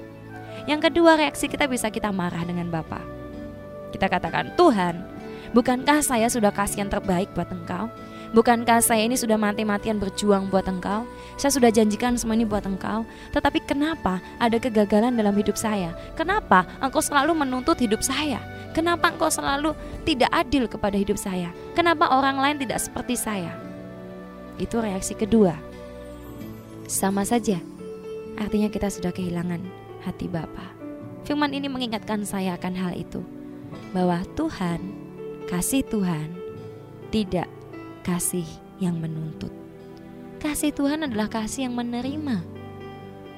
Yang 0.68 0.92
kedua 0.92 1.15
reaksi 1.15 1.48
kita 1.48 1.72
bisa 1.72 1.88
kita 1.88 2.12
marah 2.12 2.44
dengan 2.44 2.68
Bapa. 2.68 3.00
Kita 3.89 4.06
katakan, 4.06 4.54
"Tuhan, 4.54 5.19
Bukankah 5.50 6.06
saya 6.06 6.30
sudah 6.30 6.54
kasih 6.54 6.86
yang 6.86 6.92
terbaik 6.94 7.34
buat 7.34 7.50
engkau? 7.50 7.90
Bukankah 8.30 8.86
saya 8.86 9.10
ini 9.10 9.18
sudah 9.18 9.42
mati-matian 9.42 9.98
berjuang 9.98 10.54
buat 10.54 10.70
engkau? 10.70 11.10
Saya 11.42 11.50
sudah 11.50 11.74
janjikan 11.74 12.14
semua 12.14 12.38
ini 12.38 12.46
buat 12.46 12.62
engkau. 12.62 13.02
Tetapi 13.34 13.66
kenapa 13.66 14.22
ada 14.38 14.62
kegagalan 14.62 15.18
dalam 15.18 15.34
hidup 15.34 15.58
saya? 15.58 15.98
Kenapa 16.14 16.70
engkau 16.78 17.02
selalu 17.02 17.34
menuntut 17.34 17.82
hidup 17.82 18.06
saya? 18.06 18.38
Kenapa 18.78 19.10
engkau 19.10 19.34
selalu 19.34 19.74
tidak 20.06 20.30
adil 20.30 20.70
kepada 20.70 20.94
hidup 20.94 21.18
saya? 21.18 21.50
Kenapa 21.74 22.14
orang 22.14 22.38
lain 22.38 22.62
tidak 22.62 22.78
seperti 22.86 23.18
saya? 23.18 23.58
Itu 24.62 24.78
reaksi 24.78 25.18
kedua. 25.18 25.58
Sama 26.86 27.26
saja. 27.26 27.58
Artinya 28.38 28.70
kita 28.70 28.94
sudah 28.94 29.10
kehilangan 29.10 29.66
hati 30.06 30.30
Bapa. 30.30 30.70
Firman 31.26 31.50
ini 31.50 31.66
mengingatkan 31.66 32.22
saya 32.30 32.54
akan 32.62 32.74
hal 32.78 32.94
itu. 32.94 33.26
Bahwa 33.90 34.22
Tuhan 34.38 35.09
Kasih 35.50 35.82
Tuhan 35.82 36.30
tidak 37.10 37.50
kasih 38.06 38.46
yang 38.78 39.02
menuntut. 39.02 39.50
Kasih 40.38 40.70
Tuhan 40.70 41.10
adalah 41.10 41.26
kasih 41.26 41.66
yang 41.66 41.74
menerima, 41.74 42.46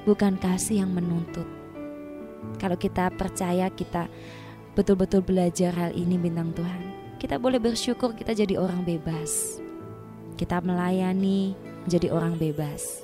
bukan 0.04 0.36
kasih 0.36 0.84
yang 0.84 0.92
menuntut. 0.92 1.48
Kalau 2.60 2.76
kita 2.76 3.08
percaya, 3.16 3.72
kita 3.72 4.12
betul-betul 4.76 5.24
belajar 5.24 5.72
hal 5.72 5.96
ini, 5.96 6.20
bintang 6.20 6.52
Tuhan, 6.52 7.16
kita 7.16 7.40
boleh 7.40 7.56
bersyukur 7.56 8.12
kita 8.12 8.36
jadi 8.36 8.60
orang 8.60 8.84
bebas. 8.84 9.64
Kita 10.36 10.60
melayani 10.60 11.56
menjadi 11.88 12.12
orang 12.12 12.36
bebas. 12.36 13.00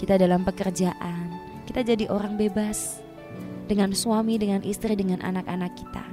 Kita 0.00 0.16
dalam 0.16 0.40
pekerjaan, 0.40 1.36
kita 1.68 1.84
jadi 1.84 2.08
orang 2.08 2.40
bebas. 2.40 2.96
Dengan 3.68 3.92
suami, 3.92 4.40
dengan 4.40 4.64
istri, 4.64 4.96
dengan 4.96 5.20
anak-anak 5.20 5.76
kita, 5.76 6.04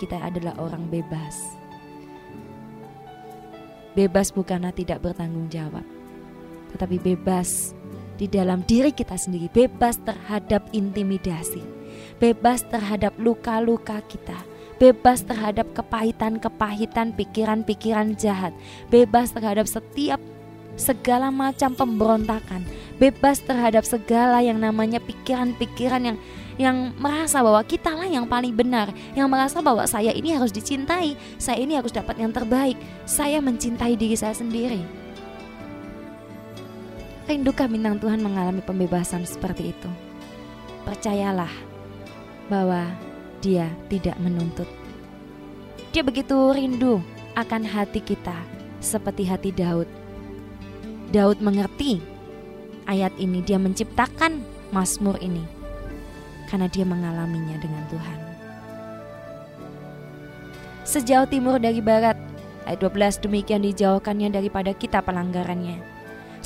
kita 0.00 0.24
adalah 0.24 0.56
orang 0.56 0.88
bebas 0.88 1.65
Bebas 3.96 4.28
bukanlah 4.28 4.76
tidak 4.76 5.00
bertanggung 5.00 5.48
jawab, 5.48 5.80
tetapi 6.76 7.00
bebas 7.00 7.72
di 8.20 8.28
dalam 8.28 8.60
diri 8.68 8.92
kita 8.92 9.16
sendiri, 9.16 9.48
bebas 9.48 9.96
terhadap 10.04 10.68
intimidasi, 10.76 11.64
bebas 12.20 12.60
terhadap 12.68 13.16
luka-luka 13.16 14.04
kita, 14.04 14.36
bebas 14.76 15.24
terhadap 15.24 15.72
kepahitan-kepahitan, 15.72 17.16
pikiran-pikiran 17.16 18.12
jahat, 18.20 18.52
bebas 18.92 19.32
terhadap 19.32 19.64
setiap 19.64 20.20
segala 20.76 21.32
macam 21.32 21.72
pemberontakan, 21.72 22.68
bebas 23.00 23.40
terhadap 23.40 23.88
segala 23.88 24.44
yang 24.44 24.60
namanya 24.60 25.00
pikiran-pikiran 25.00 26.12
yang 26.12 26.18
yang 26.56 26.96
merasa 26.96 27.44
bahwa 27.44 27.60
kita 27.64 27.92
lah 27.92 28.08
yang 28.08 28.24
paling 28.24 28.52
benar, 28.56 28.88
yang 29.12 29.28
merasa 29.28 29.60
bahwa 29.60 29.84
saya 29.84 30.12
ini 30.12 30.32
harus 30.32 30.48
dicintai, 30.52 31.16
saya 31.36 31.60
ini 31.60 31.76
harus 31.76 31.92
dapat 31.92 32.16
yang 32.16 32.32
terbaik, 32.32 32.80
saya 33.04 33.44
mencintai 33.44 33.92
diri 33.96 34.16
saya 34.16 34.32
sendiri. 34.32 34.80
Rindukah 37.28 37.68
bintang 37.68 38.00
Tuhan 38.00 38.24
mengalami 38.24 38.64
pembebasan 38.64 39.28
seperti 39.28 39.76
itu? 39.76 39.90
Percayalah 40.88 41.50
bahwa 42.48 42.88
dia 43.44 43.68
tidak 43.92 44.16
menuntut. 44.22 44.68
Dia 45.92 46.06
begitu 46.06 46.36
rindu 46.54 47.02
akan 47.36 47.66
hati 47.68 48.00
kita 48.00 48.36
seperti 48.80 49.28
hati 49.28 49.50
Daud. 49.52 49.90
Daud 51.12 51.42
mengerti 51.42 52.00
ayat 52.88 53.12
ini, 53.18 53.42
dia 53.42 53.58
menciptakan 53.58 54.40
Mazmur 54.70 55.18
ini 55.18 55.55
karena 56.46 56.66
dia 56.70 56.86
mengalaminya 56.86 57.58
dengan 57.58 57.82
Tuhan. 57.90 58.18
Sejauh 60.86 61.26
timur 61.26 61.58
dari 61.58 61.82
barat, 61.82 62.14
ayat 62.64 62.78
12 62.78 63.26
demikian 63.26 63.66
dijauhkannya 63.66 64.30
daripada 64.30 64.70
kita 64.70 65.02
pelanggarannya 65.02 65.96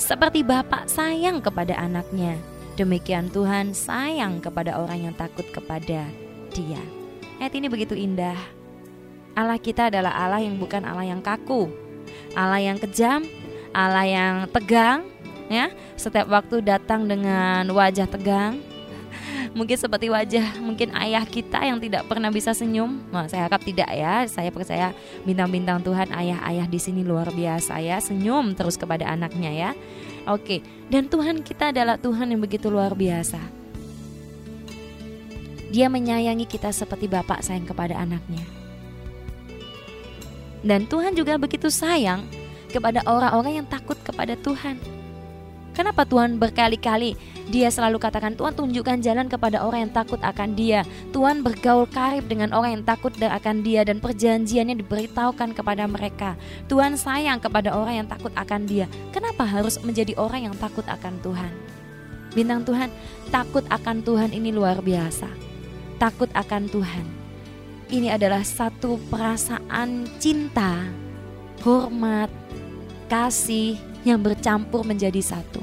seperti 0.00 0.40
Bapak 0.40 0.88
sayang 0.88 1.44
kepada 1.44 1.76
anaknya, 1.76 2.40
demikian 2.80 3.28
Tuhan 3.28 3.76
sayang 3.76 4.40
kepada 4.40 4.80
orang 4.80 5.12
yang 5.12 5.14
takut 5.14 5.44
kepada 5.52 6.08
Dia. 6.56 6.80
Ayat 7.36 7.52
ini 7.52 7.68
begitu 7.68 7.92
indah. 7.92 8.36
Allah 9.36 9.60
kita 9.60 9.92
adalah 9.92 10.16
Allah 10.16 10.40
yang 10.40 10.56
bukan 10.56 10.88
Allah 10.88 11.04
yang 11.04 11.20
kaku, 11.20 11.68
Allah 12.32 12.64
yang 12.64 12.80
kejam, 12.80 13.28
Allah 13.76 14.08
yang 14.08 14.36
tegang, 14.48 15.04
ya. 15.52 15.68
Setiap 16.00 16.32
waktu 16.32 16.64
datang 16.64 17.04
dengan 17.04 17.68
wajah 17.68 18.08
tegang, 18.08 18.64
mungkin 19.50 19.74
seperti 19.74 20.06
wajah 20.06 20.62
mungkin 20.62 20.94
ayah 20.94 21.26
kita 21.26 21.58
yang 21.66 21.82
tidak 21.82 22.06
pernah 22.06 22.30
bisa 22.30 22.54
senyum. 22.54 23.02
Nah, 23.10 23.26
saya 23.26 23.50
harap 23.50 23.62
tidak 23.66 23.90
ya. 23.90 24.24
Saya 24.30 24.54
percaya 24.54 24.94
bintang-bintang 25.26 25.82
Tuhan 25.82 26.10
ayah-ayah 26.14 26.66
di 26.70 26.78
sini 26.78 27.02
luar 27.02 27.34
biasa 27.34 27.82
ya, 27.82 27.98
senyum 27.98 28.54
terus 28.54 28.78
kepada 28.78 29.10
anaknya 29.10 29.50
ya. 29.50 29.70
Oke, 30.28 30.62
dan 30.92 31.08
Tuhan 31.08 31.42
kita 31.42 31.74
adalah 31.74 31.96
Tuhan 31.98 32.30
yang 32.30 32.42
begitu 32.42 32.70
luar 32.70 32.94
biasa. 32.94 33.40
Dia 35.70 35.86
menyayangi 35.86 36.50
kita 36.50 36.74
seperti 36.74 37.06
bapak 37.06 37.46
sayang 37.46 37.66
kepada 37.66 37.94
anaknya. 37.94 38.42
Dan 40.60 40.84
Tuhan 40.90 41.16
juga 41.16 41.40
begitu 41.40 41.72
sayang 41.72 42.26
kepada 42.68 43.00
orang-orang 43.08 43.64
yang 43.64 43.66
takut 43.70 43.96
kepada 44.02 44.36
Tuhan. 44.36 44.99
Kenapa 45.80 46.04
Tuhan 46.04 46.36
berkali-kali 46.36 47.16
dia 47.48 47.72
selalu 47.72 47.96
katakan 47.96 48.36
Tuhan 48.36 48.52
tunjukkan 48.52 49.00
jalan 49.00 49.32
kepada 49.32 49.64
orang 49.64 49.88
yang 49.88 49.94
takut 49.96 50.20
akan 50.20 50.52
dia. 50.52 50.84
Tuhan 51.08 51.40
bergaul 51.40 51.88
karib 51.88 52.28
dengan 52.28 52.52
orang 52.52 52.76
yang 52.76 52.84
takut 52.84 53.16
akan 53.16 53.64
dia 53.64 53.80
dan 53.88 53.96
perjanjiannya 53.96 54.76
diberitahukan 54.76 55.56
kepada 55.56 55.88
mereka. 55.88 56.36
Tuhan 56.68 57.00
sayang 57.00 57.40
kepada 57.40 57.72
orang 57.72 58.04
yang 58.04 58.08
takut 58.12 58.28
akan 58.36 58.68
dia. 58.68 58.92
Kenapa 59.08 59.48
harus 59.48 59.80
menjadi 59.80 60.12
orang 60.20 60.52
yang 60.52 60.56
takut 60.60 60.84
akan 60.84 61.16
Tuhan? 61.24 61.52
Bintang 62.36 62.60
Tuhan, 62.68 62.92
takut 63.32 63.64
akan 63.72 64.04
Tuhan 64.04 64.36
ini 64.36 64.52
luar 64.52 64.84
biasa. 64.84 65.32
Takut 65.96 66.28
akan 66.36 66.68
Tuhan. 66.68 67.06
Ini 67.88 68.20
adalah 68.20 68.44
satu 68.44 69.00
perasaan 69.08 70.04
cinta, 70.20 70.92
hormat, 71.64 72.28
kasih 73.08 73.80
yang 74.04 74.22
bercampur 74.22 74.86
menjadi 74.86 75.18
satu 75.18 75.59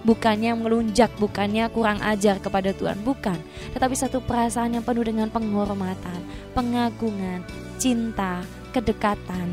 bukannya 0.00 0.56
melunjak, 0.56 1.12
bukannya 1.20 1.68
kurang 1.72 2.00
ajar 2.00 2.40
kepada 2.40 2.72
Tuhan, 2.72 3.00
bukan, 3.04 3.36
tetapi 3.76 3.94
satu 3.96 4.24
perasaan 4.24 4.80
yang 4.80 4.84
penuh 4.84 5.04
dengan 5.04 5.28
penghormatan, 5.28 6.20
pengagungan, 6.56 7.44
cinta, 7.76 8.40
kedekatan, 8.72 9.52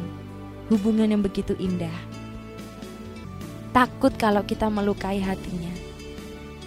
hubungan 0.72 1.12
yang 1.12 1.24
begitu 1.24 1.56
indah. 1.60 1.94
Takut 3.76 4.16
kalau 4.16 4.42
kita 4.42 4.72
melukai 4.72 5.20
hatinya, 5.20 5.74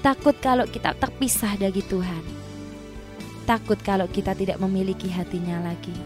takut 0.05 0.37
kalau 0.39 0.69
kita 0.69 0.95
terpisah 0.95 1.57
dari 1.57 1.81
Tuhan, 1.81 2.25
takut 3.49 3.81
kalau 3.81 4.07
kita 4.07 4.37
tidak 4.37 4.61
memiliki 4.61 5.09
hatinya 5.11 5.59
lagi, 5.65 5.97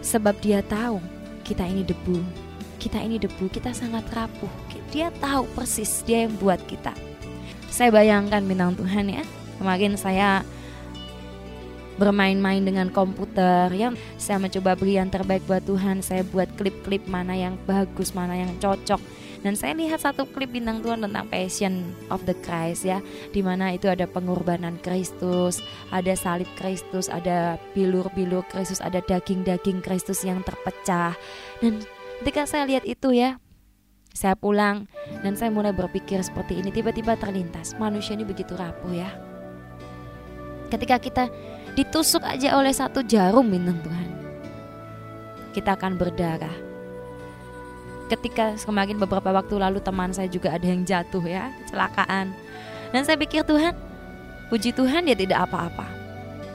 sebab 0.00 0.38
Dia 0.40 0.62
tahu 0.62 1.02
kita 1.42 1.66
ini 1.66 1.82
debu, 1.82 2.22
kita 2.78 3.02
ini 3.02 3.18
debu, 3.20 3.50
kita 3.52 3.74
sangat 3.74 4.06
rapuh, 4.14 4.61
dia 4.92 5.08
tahu 5.18 5.48
persis 5.56 6.04
dia 6.04 6.28
yang 6.28 6.36
buat 6.36 6.60
kita. 6.68 6.92
Saya 7.72 7.88
bayangkan 7.88 8.44
bintang 8.44 8.76
Tuhan 8.76 9.08
ya. 9.08 9.24
Kemarin 9.56 9.96
saya 9.96 10.44
bermain-main 11.96 12.60
dengan 12.60 12.92
komputer 12.92 13.72
ya. 13.72 13.96
Saya 14.20 14.36
mencoba 14.36 14.76
beri 14.76 15.00
yang 15.00 15.08
terbaik 15.08 15.40
buat 15.48 15.64
Tuhan. 15.64 16.04
Saya 16.04 16.20
buat 16.28 16.52
klip-klip 16.60 17.08
mana 17.08 17.32
yang 17.32 17.56
bagus, 17.64 18.12
mana 18.12 18.36
yang 18.36 18.52
cocok. 18.60 19.00
Dan 19.42 19.58
saya 19.58 19.74
lihat 19.74 19.98
satu 19.98 20.22
klip 20.30 20.54
bintang 20.54 20.78
Tuhan 20.86 21.02
tentang 21.02 21.26
Passion 21.26 21.90
of 22.14 22.22
the 22.30 22.36
Christ 22.46 22.86
ya, 22.86 23.02
di 23.34 23.42
mana 23.42 23.74
itu 23.74 23.90
ada 23.90 24.06
pengorbanan 24.06 24.78
Kristus, 24.86 25.58
ada 25.90 26.14
salib 26.14 26.46
Kristus, 26.54 27.10
ada 27.10 27.58
bilur-bilur 27.74 28.46
Kristus, 28.46 28.78
ada 28.78 29.02
daging-daging 29.02 29.82
Kristus 29.82 30.22
yang 30.22 30.46
terpecah. 30.46 31.18
Dan 31.58 31.82
ketika 32.22 32.46
saya 32.46 32.70
lihat 32.70 32.86
itu 32.86 33.10
ya, 33.10 33.42
saya 34.12 34.36
pulang 34.36 34.84
dan 35.24 35.32
saya 35.34 35.48
mulai 35.48 35.72
berpikir 35.72 36.20
seperti 36.20 36.60
ini 36.60 36.68
tiba-tiba 36.68 37.16
terlintas 37.16 37.72
manusia 37.80 38.12
ini 38.12 38.28
begitu 38.28 38.52
rapuh 38.52 38.92
ya. 38.92 39.10
Ketika 40.68 40.96
kita 41.00 41.24
ditusuk 41.76 42.24
aja 42.24 42.56
oleh 42.56 42.72
satu 42.72 43.04
jarum 43.04 43.48
bintang 43.48 43.80
Tuhan, 43.84 44.08
kita 45.56 45.76
akan 45.76 45.96
berdarah. 46.00 46.56
Ketika 48.08 48.56
kemarin 48.60 49.00
beberapa 49.00 49.32
waktu 49.32 49.56
lalu 49.56 49.80
teman 49.80 50.12
saya 50.12 50.28
juga 50.28 50.52
ada 50.52 50.64
yang 50.68 50.84
jatuh 50.84 51.24
ya, 51.24 51.48
kecelakaan. 51.64 52.32
Dan 52.92 53.08
saya 53.08 53.16
pikir 53.16 53.44
Tuhan, 53.48 53.72
puji 54.52 54.76
Tuhan 54.76 55.08
dia 55.08 55.16
tidak 55.16 55.48
apa-apa. 55.48 55.88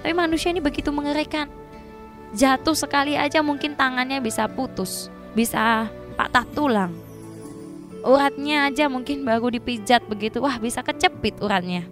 Tapi 0.05 0.13
manusia 0.13 0.53
ini 0.53 0.61
begitu 0.61 0.93
mengerikan. 0.93 1.49
Jatuh 2.37 2.77
sekali 2.77 3.17
aja 3.17 3.41
mungkin 3.41 3.73
tangannya 3.73 4.21
bisa 4.21 4.45
putus, 4.45 5.09
bisa 5.33 5.89
patah 6.13 6.45
tulang, 6.53 6.93
uratnya 8.03 8.69
aja 8.69 8.85
mungkin 8.91 9.23
baru 9.23 9.53
dipijat 9.53 10.05
begitu. 10.05 10.43
Wah 10.43 10.57
bisa 10.57 10.83
kecepit 10.83 11.39
uratnya. 11.41 11.85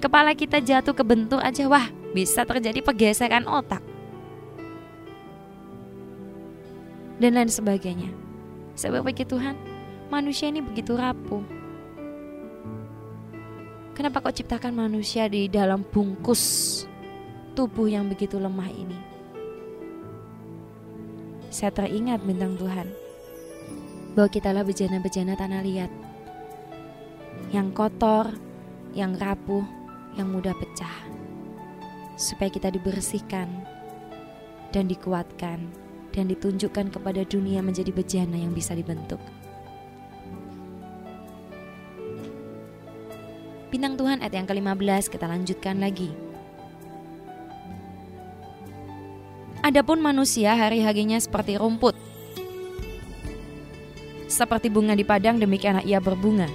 Kepala 0.00 0.32
kita 0.32 0.60
jatuh 0.60 0.94
ke 0.96 1.04
bentuk 1.04 1.40
aja. 1.40 1.66
Wah 1.66 1.88
bisa 2.12 2.42
terjadi 2.42 2.82
pergeseran 2.82 3.46
otak. 3.46 3.82
Dan 7.20 7.36
lain 7.36 7.52
sebagainya. 7.52 8.08
Saya 8.72 9.00
berpikir 9.00 9.28
Tuhan 9.28 9.58
manusia 10.08 10.48
ini 10.48 10.64
begitu 10.64 10.96
rapuh. 10.96 11.44
Kenapa 13.92 14.24
kau 14.24 14.32
ciptakan 14.32 14.72
manusia 14.72 15.28
di 15.28 15.44
dalam 15.44 15.84
bungkus 15.84 16.84
tubuh 17.52 17.84
yang 17.84 18.08
begitu 18.08 18.40
lemah 18.40 18.72
ini? 18.72 18.96
Saya 21.52 21.68
teringat 21.76 22.24
bintang 22.24 22.56
Tuhan 22.56 23.09
bahwa 24.14 24.28
kitalah 24.30 24.66
bejana-bejana 24.66 25.38
tanah 25.38 25.62
liat 25.62 25.92
yang 27.50 27.74
kotor, 27.74 28.30
yang 28.94 29.14
rapuh, 29.18 29.62
yang 30.14 30.30
mudah 30.30 30.54
pecah, 30.54 30.96
supaya 32.14 32.50
kita 32.50 32.70
dibersihkan 32.70 33.48
dan 34.70 34.86
dikuatkan 34.86 35.58
dan 36.10 36.24
ditunjukkan 36.26 36.94
kepada 36.94 37.22
dunia 37.26 37.62
menjadi 37.62 37.90
bejana 37.94 38.38
yang 38.38 38.54
bisa 38.54 38.74
dibentuk. 38.74 39.18
Bintang 43.70 43.94
Tuhan 43.94 44.18
ayat 44.18 44.34
yang 44.34 44.50
ke-15 44.50 45.14
kita 45.14 45.30
lanjutkan 45.30 45.78
lagi. 45.78 46.10
Adapun 49.62 50.02
manusia 50.02 50.58
hari-harinya 50.58 51.20
seperti 51.22 51.54
rumput 51.54 52.09
seperti 54.40 54.72
bunga 54.72 54.96
di 54.96 55.04
padang 55.04 55.36
demikianlah 55.36 55.84
ia 55.84 56.00
berbunga. 56.00 56.48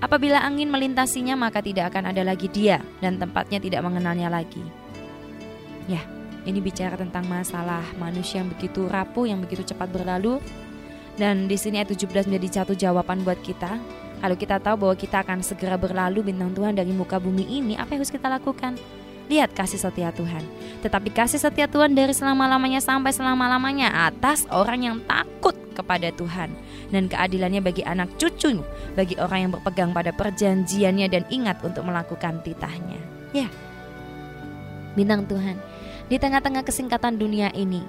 Apabila 0.00 0.40
angin 0.40 0.72
melintasinya 0.72 1.36
maka 1.36 1.60
tidak 1.60 1.92
akan 1.92 2.08
ada 2.08 2.24
lagi 2.24 2.48
dia 2.48 2.80
dan 3.04 3.20
tempatnya 3.20 3.60
tidak 3.60 3.84
mengenalnya 3.84 4.32
lagi. 4.32 4.64
Ya, 5.84 6.00
ini 6.48 6.56
bicara 6.64 6.96
tentang 6.96 7.28
masalah 7.28 7.84
manusia 8.00 8.40
yang 8.40 8.48
begitu 8.48 8.88
rapuh, 8.88 9.28
yang 9.28 9.44
begitu 9.44 9.60
cepat 9.60 9.92
berlalu. 9.92 10.40
Dan 11.20 11.44
di 11.52 11.60
sini 11.60 11.84
ayat 11.84 11.92
17 11.92 12.32
menjadi 12.32 12.64
satu 12.64 12.72
jawaban 12.72 13.20
buat 13.28 13.36
kita. 13.44 13.76
Kalau 14.24 14.36
kita 14.40 14.56
tahu 14.56 14.88
bahwa 14.88 14.96
kita 14.96 15.20
akan 15.20 15.44
segera 15.44 15.76
berlalu 15.76 16.32
bintang 16.32 16.56
Tuhan 16.56 16.72
dari 16.80 16.96
muka 16.96 17.20
bumi 17.20 17.44
ini, 17.44 17.76
apa 17.76 17.92
yang 17.92 18.00
harus 18.00 18.12
kita 18.12 18.32
lakukan? 18.32 18.80
Lihat 19.28 19.52
kasih 19.52 19.76
setia 19.76 20.16
Tuhan. 20.16 20.40
Tetapi 20.80 21.12
kasih 21.12 21.40
setia 21.40 21.68
Tuhan 21.68 21.92
dari 21.92 22.16
selama-lamanya 22.16 22.80
sampai 22.80 23.12
selama-lamanya 23.12 24.08
atas 24.08 24.48
orang 24.48 24.80
yang 24.80 24.96
takut 25.04 25.59
kepada 25.72 26.10
Tuhan 26.14 26.52
dan 26.90 27.06
keadilannya 27.06 27.60
bagi 27.64 27.82
anak 27.86 28.14
cucu, 28.18 28.60
bagi 28.94 29.14
orang 29.18 29.48
yang 29.48 29.52
berpegang 29.54 29.90
pada 29.94 30.10
perjanjiannya 30.14 31.06
dan 31.08 31.22
ingat 31.30 31.62
untuk 31.62 31.86
melakukan 31.86 32.42
titahnya. 32.42 33.00
Ya, 33.30 33.46
bintang 34.98 35.24
Tuhan, 35.30 35.56
di 36.10 36.18
tengah-tengah 36.18 36.66
kesingkatan 36.66 37.16
dunia 37.16 37.54
ini, 37.54 37.80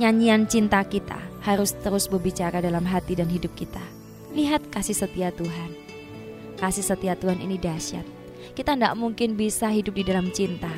nyanyian 0.00 0.48
cinta 0.48 0.80
kita 0.82 1.20
harus 1.44 1.76
terus 1.82 2.08
berbicara 2.08 2.62
dalam 2.62 2.86
hati 2.88 3.18
dan 3.18 3.28
hidup 3.28 3.52
kita. 3.52 3.82
Lihat 4.32 4.72
kasih 4.72 4.96
setia 4.96 5.28
Tuhan. 5.34 5.76
Kasih 6.56 6.86
setia 6.86 7.12
Tuhan 7.18 7.42
ini 7.42 7.60
dahsyat. 7.60 8.06
Kita 8.56 8.72
tidak 8.78 8.96
mungkin 8.96 9.36
bisa 9.36 9.68
hidup 9.68 9.96
di 9.96 10.04
dalam 10.06 10.32
cinta 10.32 10.72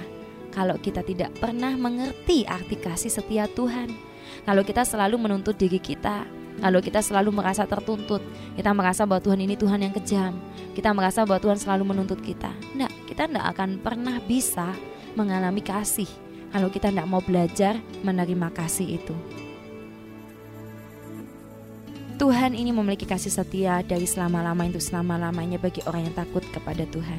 kalau 0.55 0.79
kita 0.79 1.03
tidak 1.03 1.35
pernah 1.43 1.75
mengerti 1.75 2.47
arti 2.47 2.79
kasih 2.79 3.11
setia 3.11 3.51
Tuhan. 3.51 4.14
Kalau 4.45 4.63
kita 4.65 4.85
selalu 4.85 5.17
menuntut 5.21 5.57
diri 5.57 5.81
kita, 5.81 6.25
kalau 6.63 6.79
kita 6.79 7.03
selalu 7.03 7.35
merasa 7.35 7.67
tertuntut, 7.67 8.23
kita 8.55 8.71
merasa 8.71 9.03
bahwa 9.03 9.21
Tuhan 9.21 9.43
ini 9.43 9.59
Tuhan 9.59 9.83
yang 9.83 9.95
kejam, 9.95 10.39
kita 10.79 10.95
merasa 10.95 11.27
bahwa 11.27 11.43
Tuhan 11.43 11.59
selalu 11.59 11.95
menuntut 11.95 12.23
kita. 12.23 12.55
Tidak, 12.55 12.93
kita 13.11 13.27
tidak 13.27 13.47
akan 13.57 13.83
pernah 13.83 14.23
bisa 14.23 14.71
mengalami 15.19 15.63
kasih 15.63 16.07
kalau 16.55 16.71
kita 16.71 16.95
tidak 16.95 17.11
mau 17.11 17.19
belajar 17.19 17.83
menerima 18.07 18.55
kasih 18.55 19.03
itu. 19.03 19.17
Tuhan 22.15 22.55
ini 22.55 22.71
memiliki 22.71 23.11
kasih 23.11 23.35
setia 23.35 23.83
dari 23.83 24.07
selama-lama 24.07 24.63
itu 24.71 24.79
selama-lamanya 24.79 25.59
bagi 25.59 25.83
orang 25.83 26.07
yang 26.07 26.15
takut 26.15 26.47
kepada 26.55 26.87
Tuhan. 26.87 27.19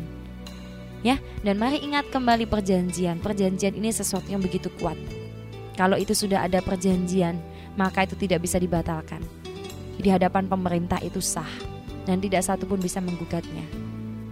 Ya, 1.04 1.20
dan 1.44 1.60
mari 1.60 1.84
ingat 1.84 2.08
kembali 2.10 2.48
perjanjian. 2.48 3.20
Perjanjian 3.20 3.76
ini 3.76 3.92
sesuatu 3.92 4.32
yang 4.32 4.40
begitu 4.42 4.72
kuat. 4.80 4.98
Kalau 5.76 6.00
itu 6.00 6.16
sudah 6.16 6.48
ada 6.48 6.64
perjanjian, 6.64 7.40
maka 7.76 8.08
itu 8.08 8.16
tidak 8.16 8.44
bisa 8.48 8.56
dibatalkan. 8.60 9.20
Di 10.00 10.08
hadapan 10.12 10.48
pemerintah 10.48 11.00
itu 11.04 11.20
sah 11.20 11.48
dan 12.08 12.20
tidak 12.20 12.44
satu 12.44 12.64
pun 12.68 12.80
bisa 12.80 13.04
menggugatnya. 13.04 13.64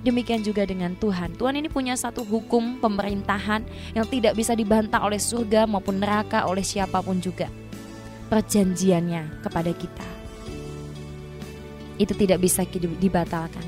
Demikian 0.03 0.43
juga 0.43 0.67
dengan 0.67 0.99
Tuhan. 0.99 1.39
Tuhan 1.39 1.56
ini 1.56 1.71
punya 1.71 1.95
satu 1.95 2.27
hukum 2.27 2.84
pemerintahan 2.84 3.63
yang 3.95 4.03
tidak 4.08 4.36
bisa 4.36 4.51
dibantah 4.51 4.99
oleh 4.99 5.19
surga 5.19 5.63
maupun 5.63 6.03
neraka 6.03 6.43
oleh 6.43 6.63
siapa 6.63 6.99
pun 6.99 7.23
juga. 7.23 7.47
Perjanjiannya 8.27 9.43
kepada 9.43 9.71
kita 9.71 10.23
itu 12.01 12.13
tidak 12.17 12.41
bisa 12.41 12.65
dibatalkan. 12.99 13.65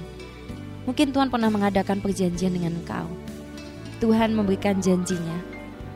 Mungkin 0.85 1.13
Tuhan 1.13 1.33
pernah 1.33 1.49
mengadakan 1.49 2.01
perjanjian 2.01 2.53
dengan 2.53 2.77
engkau. 2.77 3.09
Tuhan 4.01 4.37
memberikan 4.37 4.77
janjinya. 4.77 5.41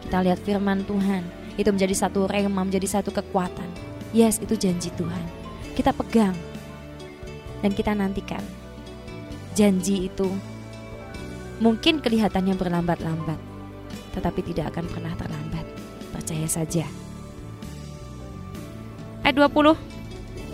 Kita 0.01 0.25
lihat 0.25 0.41
firman 0.41 0.81
Tuhan, 0.87 1.21
itu 1.59 1.75
menjadi 1.75 2.07
satu 2.07 2.23
rema, 2.23 2.63
menjadi 2.63 2.87
satu 2.87 3.11
kekuatan. 3.11 3.67
Yes, 4.15 4.39
itu 4.39 4.55
janji 4.55 4.87
Tuhan. 4.95 5.25
Kita 5.75 5.91
pegang 5.91 6.33
dan 7.59 7.71
kita 7.75 7.91
nantikan. 7.91 8.39
Janji 9.59 10.07
itu 10.07 10.31
mungkin 11.59 11.99
kelihatannya 11.99 12.55
berlambat-lambat, 12.55 13.35
tetapi 14.15 14.39
tidak 14.47 14.71
akan 14.71 14.87
pernah 14.87 15.13
terlambat. 15.19 15.67
Percaya 16.15 16.47
saja. 16.47 16.87
Ayat 19.27 19.35
20 19.35 19.75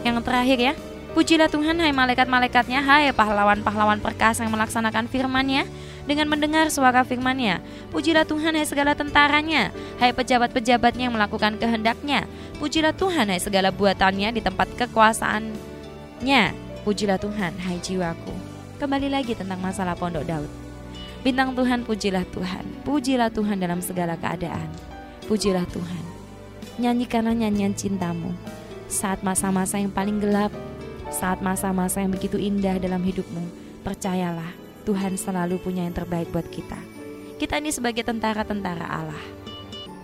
yang 0.02 0.18
terakhir 0.26 0.58
ya. 0.58 0.74
Pujilah 1.16 1.48
Tuhan 1.48 1.80
hai 1.80 1.96
malaikat-malaikatnya, 1.96 2.84
hai 2.84 3.08
pahlawan-pahlawan 3.16 4.04
perkasa 4.04 4.44
yang 4.44 4.52
melaksanakan 4.52 5.08
firman-Nya 5.08 5.64
dengan 6.06 6.30
mendengar 6.30 6.70
suara 6.70 7.06
firman-Nya. 7.06 7.62
Pujilah 7.94 8.26
Tuhan 8.26 8.58
hai 8.58 8.66
segala 8.66 8.94
tentaranya, 8.98 9.70
hai 10.02 10.14
pejabat-pejabatnya 10.14 11.10
yang 11.10 11.16
melakukan 11.18 11.58
kehendaknya. 11.58 12.30
Pujilah 12.58 12.94
Tuhan 12.96 13.30
hai 13.30 13.42
segala 13.42 13.70
buatannya 13.70 14.34
di 14.34 14.42
tempat 14.42 14.70
kekuasaannya. 14.80 16.44
Pujilah 16.86 17.18
Tuhan 17.18 17.54
hai 17.62 17.78
jiwaku. 17.82 18.34
Kembali 18.78 19.10
lagi 19.10 19.34
tentang 19.34 19.60
masalah 19.60 19.98
pondok 19.98 20.24
Daud. 20.24 20.52
Bintang 21.26 21.58
Tuhan, 21.58 21.82
pujilah 21.82 22.22
Tuhan. 22.30 22.86
Pujilah 22.86 23.34
Tuhan 23.34 23.58
dalam 23.58 23.82
segala 23.82 24.14
keadaan. 24.14 24.70
Pujilah 25.26 25.66
Tuhan. 25.74 26.04
Nyanyikanlah 26.78 27.34
nyanyian 27.34 27.74
cintamu 27.74 28.36
saat 28.86 29.26
masa-masa 29.26 29.82
yang 29.82 29.90
paling 29.90 30.22
gelap 30.22 30.54
saat 31.14 31.40
masa-masa 31.40 32.02
yang 32.04 32.12
begitu 32.12 32.36
indah 32.36 32.76
dalam 32.82 33.00
hidupmu, 33.00 33.48
percayalah 33.86 34.65
Tuhan 34.86 35.18
selalu 35.18 35.58
punya 35.58 35.82
yang 35.82 35.98
terbaik 35.98 36.30
buat 36.30 36.46
kita. 36.48 36.78
Kita 37.42 37.58
ini 37.58 37.74
sebagai 37.74 38.06
tentara-tentara 38.06 38.86
Allah. 38.86 39.26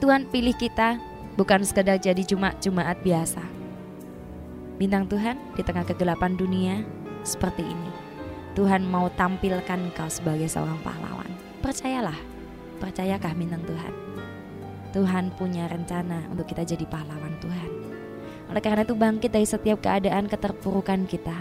Tuhan 0.02 0.26
pilih 0.34 0.58
kita 0.58 0.98
bukan 1.38 1.62
sekedar 1.62 2.02
jadi 2.02 2.20
jumat-jumaat 2.26 3.06
biasa. 3.06 3.46
Bintang 4.82 5.06
Tuhan 5.06 5.38
di 5.54 5.62
tengah 5.62 5.86
kegelapan 5.86 6.34
dunia 6.34 6.82
seperti 7.22 7.62
ini. 7.62 7.92
Tuhan 8.58 8.84
mau 8.84 9.08
tampilkan 9.14 9.94
kau 9.94 10.10
sebagai 10.10 10.50
seorang 10.50 10.82
pahlawan. 10.82 11.30
Percayalah, 11.62 12.18
percayakah 12.82 13.32
bintang 13.38 13.62
Tuhan? 13.64 13.94
Tuhan 14.92 15.32
punya 15.40 15.72
rencana 15.72 16.28
untuk 16.34 16.50
kita 16.52 16.68
jadi 16.68 16.84
pahlawan 16.90 17.38
Tuhan. 17.40 17.70
Oleh 18.52 18.60
karena 18.60 18.84
itu 18.84 18.98
bangkit 18.98 19.32
dari 19.32 19.48
setiap 19.48 19.80
keadaan 19.80 20.28
keterpurukan 20.28 21.08
kita. 21.08 21.38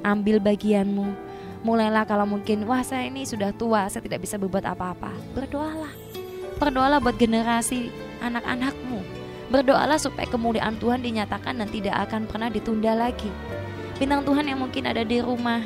Ambil 0.00 0.40
bagianmu. 0.40 1.33
Mulailah 1.64 2.04
kalau 2.04 2.28
mungkin, 2.28 2.68
wah 2.68 2.84
saya 2.84 3.08
ini 3.08 3.24
sudah 3.24 3.48
tua, 3.56 3.88
saya 3.88 4.04
tidak 4.04 4.20
bisa 4.20 4.36
berbuat 4.36 4.68
apa-apa. 4.68 5.08
Berdoalah. 5.32 5.88
Berdoalah 6.60 7.00
buat 7.00 7.16
generasi 7.16 7.88
anak-anakmu. 8.20 9.00
Berdoalah 9.48 9.96
supaya 9.96 10.28
kemuliaan 10.28 10.76
Tuhan 10.76 11.00
dinyatakan 11.00 11.56
dan 11.56 11.68
tidak 11.72 11.96
akan 12.04 12.28
pernah 12.28 12.52
ditunda 12.52 12.92
lagi. 12.92 13.32
Bintang 13.96 14.28
Tuhan 14.28 14.44
yang 14.44 14.60
mungkin 14.60 14.84
ada 14.84 15.08
di 15.08 15.24
rumah, 15.24 15.64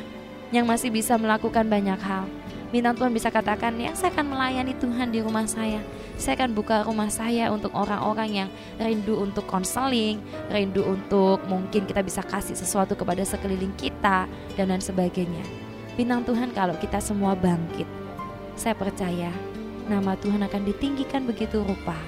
yang 0.55 0.63
masih 0.63 0.87
bisa 0.87 1.19
melakukan 1.19 1.67
banyak 1.67 1.99
hal. 1.99 2.23
Bintang 2.71 2.95
Tuhan 2.95 3.11
bisa 3.11 3.27
katakan, 3.27 3.75
ya 3.75 3.91
saya 3.91 4.15
akan 4.15 4.29
melayani 4.29 4.77
Tuhan 4.79 5.11
di 5.11 5.19
rumah 5.19 5.43
saya. 5.51 5.83
Saya 6.15 6.39
akan 6.39 6.55
buka 6.55 6.87
rumah 6.87 7.11
saya 7.11 7.51
untuk 7.51 7.75
orang-orang 7.75 8.45
yang 8.45 8.49
rindu 8.79 9.19
untuk 9.19 9.43
konseling, 9.51 10.23
rindu 10.47 10.85
untuk 10.87 11.43
mungkin 11.49 11.83
kita 11.83 11.99
bisa 12.05 12.23
kasih 12.23 12.55
sesuatu 12.55 12.95
kepada 12.95 13.25
sekeliling 13.25 13.75
kita, 13.75 14.29
dan 14.55 14.69
lain 14.71 14.79
sebagainya. 14.79 15.68
Bintang 15.99 16.23
Tuhan 16.23 16.55
kalau 16.55 16.79
kita 16.79 17.03
semua 17.03 17.35
bangkit, 17.35 17.83
saya 18.55 18.71
percaya 18.71 19.35
nama 19.91 20.15
Tuhan 20.15 20.39
akan 20.47 20.63
ditinggikan 20.71 21.27
begitu 21.27 21.59
rupa 21.59 21.99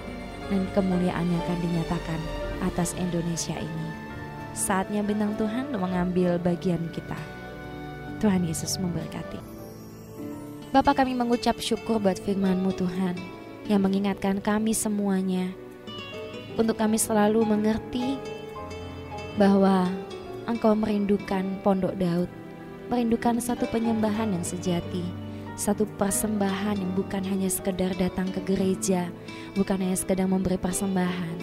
dan 0.47 0.63
kemuliaannya 0.71 1.35
akan 1.35 1.57
dinyatakan 1.59 2.19
atas 2.63 2.95
Indonesia 2.95 3.51
ini. 3.51 3.87
Saatnya 4.55 5.03
bintang 5.03 5.35
Tuhan 5.35 5.75
mengambil 5.75 6.39
bagian 6.39 6.79
kita. 6.95 7.19
Tuhan 8.23 8.47
Yesus 8.47 8.79
memberkati. 8.79 9.43
Bapak 10.71 11.03
kami 11.03 11.11
mengucap 11.11 11.59
syukur 11.59 11.99
buat 11.99 12.15
firman-Mu 12.15 12.71
Tuhan 12.71 13.19
yang 13.67 13.83
mengingatkan 13.83 14.39
kami 14.39 14.71
semuanya 14.71 15.51
untuk 16.55 16.79
kami 16.79 16.95
selalu 16.95 17.43
mengerti 17.43 18.15
bahwa 19.35 19.91
Engkau 20.47 20.79
merindukan 20.79 21.43
Pondok 21.59 21.99
Daud, 21.99 22.31
merindukan 22.91 23.39
satu 23.39 23.71
penyembahan 23.71 24.35
yang 24.35 24.43
sejati, 24.43 24.99
satu 25.55 25.87
persembahan 25.95 26.75
yang 26.75 26.91
bukan 26.91 27.23
hanya 27.23 27.47
sekedar 27.47 27.95
datang 27.95 28.27
ke 28.35 28.43
gereja, 28.43 29.07
bukan 29.55 29.79
hanya 29.79 29.95
sekedar 29.95 30.27
memberi 30.27 30.59
persembahan, 30.59 31.39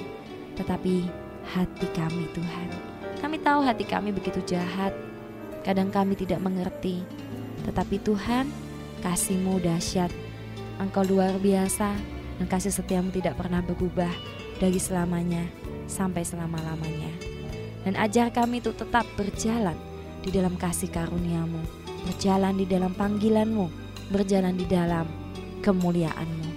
tetapi 0.60 1.08
hati 1.48 1.88
kami 1.96 2.28
Tuhan. 2.36 2.68
Kami 3.24 3.40
tahu 3.40 3.64
hati 3.64 3.88
kami 3.88 4.12
begitu 4.12 4.44
jahat, 4.44 4.92
kadang 5.64 5.88
kami 5.88 6.20
tidak 6.20 6.36
mengerti, 6.44 7.00
tetapi 7.64 7.96
Tuhan 8.04 8.52
kasih-Mu 9.00 9.56
dahsyat, 9.64 10.12
Engkau 10.76 11.00
luar 11.00 11.32
biasa, 11.40 11.96
dan 12.36 12.46
kasih 12.46 12.76
setiamu 12.76 13.08
tidak 13.08 13.40
pernah 13.40 13.64
berubah 13.64 14.12
dari 14.60 14.76
selamanya 14.76 15.48
sampai 15.88 16.28
selama-lamanya. 16.28 17.08
Dan 17.88 17.96
ajar 17.96 18.28
kami 18.28 18.60
itu 18.60 18.76
tetap 18.76 19.08
berjalan 19.16 19.87
di 20.28 20.36
dalam 20.36 20.60
kasih 20.60 20.92
karuniamu, 20.92 21.64
berjalan 22.04 22.52
di 22.60 22.68
dalam 22.68 22.92
panggilanmu, 22.92 23.72
berjalan 24.12 24.52
di 24.60 24.68
dalam 24.68 25.08
kemuliaanmu. 25.64 26.48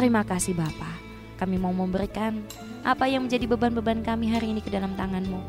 Terima 0.00 0.24
kasih 0.24 0.56
Bapa. 0.56 0.96
Kami 1.36 1.60
mau 1.60 1.76
memberikan 1.76 2.40
apa 2.88 3.04
yang 3.04 3.28
menjadi 3.28 3.44
beban-beban 3.44 4.00
kami 4.00 4.32
hari 4.32 4.56
ini 4.56 4.64
ke 4.64 4.72
dalam 4.72 4.96
tanganmu. 4.96 5.44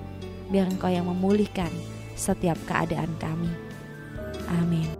Biar 0.51 0.67
engkau 0.67 0.91
yang 0.91 1.07
memulihkan 1.07 1.71
setiap 2.19 2.59
keadaan 2.67 3.15
kami. 3.15 3.47
Amin. 4.59 4.98